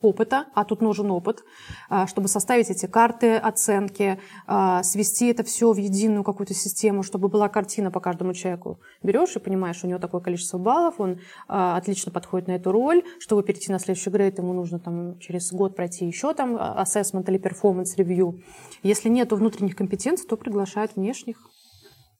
[0.00, 1.44] опыта, а тут нужен опыт,
[1.88, 7.28] а, чтобы составить эти карты оценки, а, свести это все в единую какую-то систему, чтобы
[7.28, 8.80] была картина по каждому человеку.
[9.02, 13.42] Берешь и понимаешь, у него такое количество баллов, он отлично подходит на эту роль, чтобы
[13.42, 18.02] перейти на следующий грейд, ему нужно там через год пройти еще там assessment или performance
[18.02, 18.42] review.
[18.82, 21.36] Если нет внутренних компетенций, то приглашают внешних.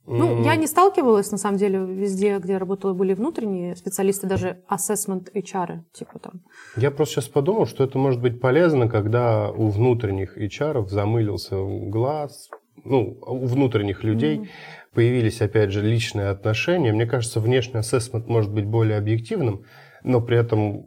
[0.07, 4.63] Ну, я не сталкивалась, на самом деле, везде, где я работала, были внутренние специалисты, даже
[4.71, 6.43] assessment HR, типа там.
[6.77, 11.57] Я просто сейчас подумал, что это может быть полезно, когда у внутренних HR замылился
[11.91, 12.49] глаз,
[12.85, 14.49] ну, у внутренних людей
[14.95, 16.93] появились, опять же, личные отношения.
[16.93, 19.65] Мне кажется, внешний ассессмент может быть более объективным,
[20.05, 20.87] но при этом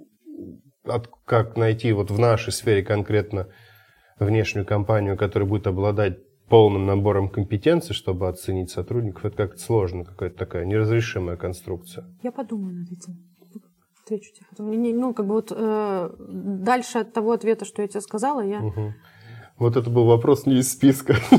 [0.85, 3.47] от- как найти вот в нашей сфере конкретно
[4.19, 6.17] внешнюю компанию, которая будет обладать
[6.49, 12.05] полным набором компетенций, чтобы оценить сотрудников, это как-то сложно, какая-то такая неразрешимая конструкция.
[12.23, 13.17] Я подумаю над этим.
[14.05, 14.93] Отвечу тебе.
[14.93, 18.93] Ну, как бы вот э, дальше от того ответа, что я тебе сказала, я, Мгм.
[19.57, 21.15] Вот это был вопрос не из списка.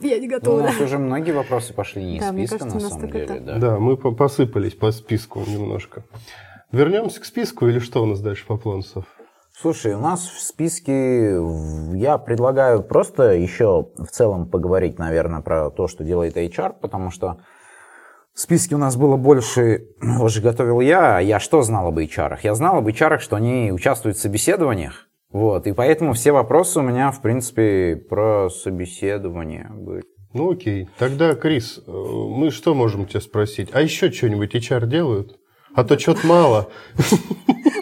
[0.00, 0.54] я не Ну, готова.
[0.56, 0.64] у да.
[0.64, 3.12] нас уже многие вопросы пошли не из Да, мне списка, кажется, на у нас самом
[3.12, 3.24] деле.
[3.24, 3.58] это- Да.
[3.58, 6.04] Да, мы по- посыпались по списку немножко.
[6.72, 9.04] Вернемся к списку или что у нас дальше по планцев?
[9.60, 11.38] Слушай, у нас в списке
[11.92, 17.40] я предлагаю просто еще в целом поговорить, наверное, про то, что делает HR, потому что
[18.32, 19.88] в списке у нас было больше,
[20.22, 22.38] уже готовил я, а я что знал об HR?
[22.42, 26.82] Я знал об HR, что они участвуют в собеседованиях, вот, и поэтому все вопросы у
[26.82, 30.04] меня, в принципе, про собеседование были.
[30.32, 30.88] Ну окей.
[30.96, 33.68] Тогда, Крис, э, мы что можем тебя спросить?
[33.72, 35.39] А еще что-нибудь HR делают?
[35.74, 36.70] А то что-то мало.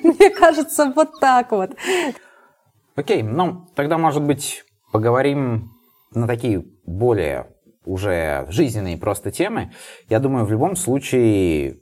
[0.03, 1.71] Мне кажется, вот так вот.
[2.95, 5.73] Окей, ну тогда, может быть, поговорим
[6.13, 7.47] на такие более
[7.85, 9.73] уже жизненные просто темы.
[10.09, 11.79] Я думаю, в любом случае,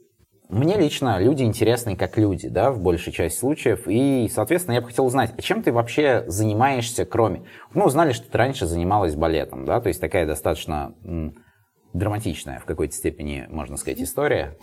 [0.49, 3.87] мне лично люди интересны как люди, да, в большей части случаев.
[3.87, 7.43] И, соответственно, я бы хотел узнать, а чем ты вообще занимаешься, кроме...
[7.73, 11.35] Мы узнали, что ты раньше занималась балетом, да, то есть такая достаточно м,
[11.93, 14.57] драматичная в какой-то степени, можно сказать, история.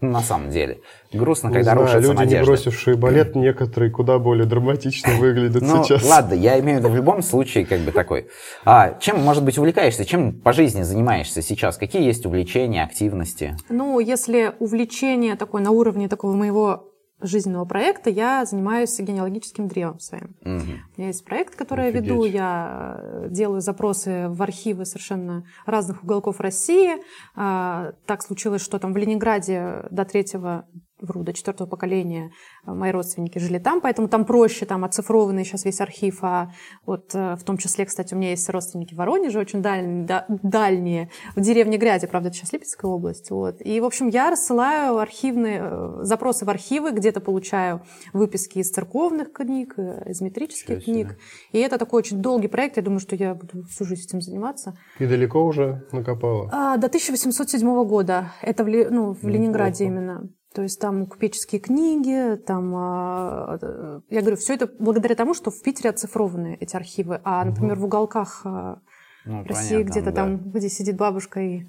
[0.00, 0.80] На самом деле.
[1.12, 2.44] Грустно, Не когда знаю, рушится люди, не надежда.
[2.46, 6.04] бросившие балет, некоторые куда более драматично выглядят Ну, сейчас.
[6.04, 8.26] ладно, я имею в виду в любом случае как бы такой.
[8.64, 10.04] А чем, может быть, увлекаешься?
[10.04, 11.76] Чем по жизни занимаешься сейчас?
[11.78, 13.56] Какие есть увлечения, активности?
[13.68, 20.36] Ну, если увлечение такое на уровне такого моего жизненного проекта, я занимаюсь генеалогическим древом своим.
[20.42, 20.82] Мгм.
[20.96, 22.06] У меня есть проект, который Офигеть.
[22.06, 22.24] я веду.
[22.24, 26.96] Я э, делаю запросы в архивы совершенно разных уголков России.
[27.34, 30.66] А, Так случилось, что там в Ленинграде до третьего,
[31.00, 32.30] вру, до четвертого поколения
[32.66, 36.18] э, мои родственники жили там, поэтому там проще, там оцифрованный сейчас весь архив.
[36.22, 36.50] А
[36.84, 40.26] вот э, в том числе, кстати, у меня есть родственники в Воронеже, очень дальние, да-
[40.28, 43.30] дальние в деревне Гряде, правда, это сейчас Липецкая область.
[43.30, 43.56] Вот.
[43.60, 47.82] И, в общем, я рассылаю архивные э, запросы в архивы, где-то получаю
[48.12, 50.92] выписки из церковных книг, из метрических себе.
[50.92, 51.18] книг.
[51.52, 52.76] И это такой очень долгий проект.
[52.76, 54.76] Я думаю, что я буду всю жизнь этим заниматься.
[54.98, 56.48] И далеко уже накопала.
[56.52, 58.32] А, до 1807 года.
[58.42, 59.28] Это в, ну, в Неплохо.
[59.28, 60.28] Ленинграде именно.
[60.56, 65.50] То есть там купеческие книги, там, а, э, я говорю, все это благодаря тому, что
[65.50, 68.80] в Питере оцифрованы эти архивы, а, например, в уголках а,
[69.26, 70.12] Ну, России где-то да.
[70.12, 71.66] там, где сидит бабушка и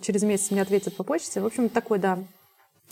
[0.00, 1.40] через месяц мне ответит по почте.
[1.40, 2.20] В общем, такой, да,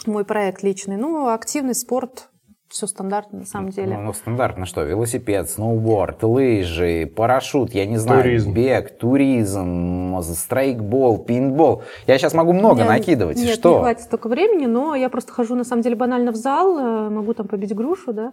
[0.06, 0.96] мой проект личный.
[0.96, 2.30] Ну, активный спорт,
[2.68, 3.96] все стандартно на самом деле.
[3.96, 4.82] Ну, ну, стандартно что?
[4.82, 8.52] Велосипед, сноуборд, лыжи, парашют, я не знаю, Туризм.
[8.52, 11.82] бег, туризм, страйкбол, пинбол.
[12.06, 13.36] Я сейчас могу много Я- накидывать.
[13.38, 13.72] Нет, что?
[13.74, 17.08] не хватит столько времени, но я просто хожу, на самом деле, банально в зал, э,
[17.10, 18.32] могу там побить грушу, да,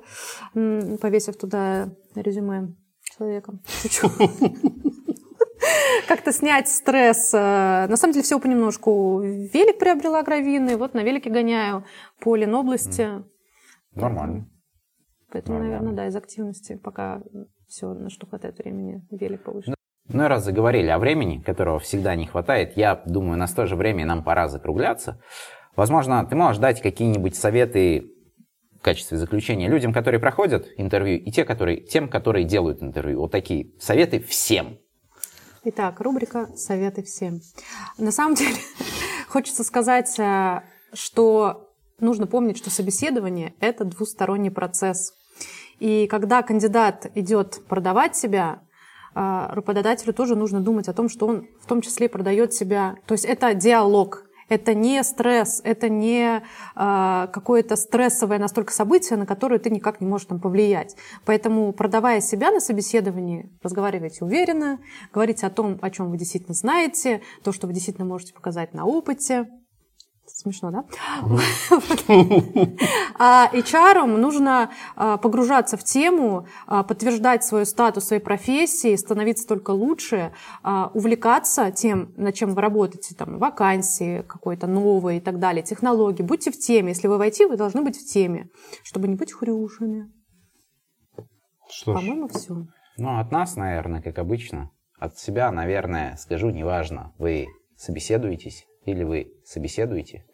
[0.53, 2.73] повесив туда резюме
[3.17, 3.53] человека.
[6.07, 7.33] Как-то снять стресс.
[7.33, 9.21] э, На самом деле всего понемножку.
[9.21, 11.83] Велик приобрела гравийный, вот на велике гоняю
[12.19, 13.23] по Ленобласти.
[13.95, 14.49] Нормально.
[15.31, 15.79] Поэтому, Нормально.
[15.81, 17.21] наверное, да, из активности пока
[17.67, 19.73] все, на что хватает времени, велик повыше.
[20.07, 23.75] Ну и раз заговорили о времени, которого всегда не хватает, я думаю, на то же
[23.75, 25.19] время нам пора закругляться.
[25.75, 28.11] Возможно, ты можешь дать какие-нибудь советы
[28.79, 33.21] в качестве заключения людям, которые проходят интервью, и те, которые, тем, которые делают интервью.
[33.21, 34.77] Вот такие советы всем.
[35.63, 37.39] Итак, рубрика «Советы всем».
[37.97, 38.55] На самом деле,
[39.27, 40.61] хочется сказать, э,
[40.93, 41.64] что
[41.99, 45.13] нужно помнить, что собеседование– это двусторонний процесс.
[45.79, 48.61] И когда кандидат идет продавать себя,
[49.13, 52.95] э, работодателю тоже нужно думать о том, что он в том числе продает себя.
[53.05, 56.41] То есть это диалог, это не стресс, это не э,
[56.75, 60.95] какое-то стрессовое настолько событие, на которое ты никак не можешь там повлиять.
[61.25, 64.79] Поэтому, продавая себя на собеседовании, разговаривайте уверенно,
[65.13, 68.85] говорите о том, о чем вы действительно знаете, то, что вы действительно можете показать на
[68.85, 69.47] опыте.
[70.35, 70.83] Смешно, да?
[73.17, 79.71] А HR нужно а, погружаться в тему, а, подтверждать свой статус своей профессии, становиться только
[79.71, 85.63] лучше, а, увлекаться тем, над чем вы работаете, там, вакансии какой-то новой и так далее,
[85.63, 86.21] технологии.
[86.21, 86.89] Будьте в теме.
[86.89, 88.49] Если вы в IT, вы должны быть в теме,
[88.83, 90.11] чтобы не быть хрюшами.
[91.85, 92.67] По-моему, все.
[92.97, 94.69] Ну, от нас, наверное, как обычно.
[94.99, 100.25] От себя, наверное, скажу, неважно, вы собеседуетесь или вы собеседуете.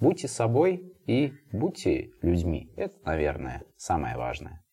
[0.00, 2.70] Будьте собой и будьте людьми.
[2.76, 4.64] Это, наверное, самое важное.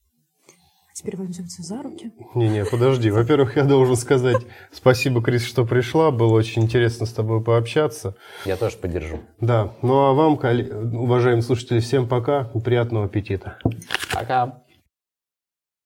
[0.91, 2.11] А теперь возьмемся за руки.
[2.36, 3.09] Не-не, подожди.
[3.11, 6.11] Во-первых, я должен сказать спасибо, Крис, что пришла.
[6.11, 8.15] Было очень интересно с тобой пообщаться.
[8.45, 9.22] Я тоже поддержу.
[9.39, 9.74] Да.
[9.82, 13.57] Ну а вам, уважаемые слушатели, всем пока и приятного аппетита.
[14.13, 14.61] Пока.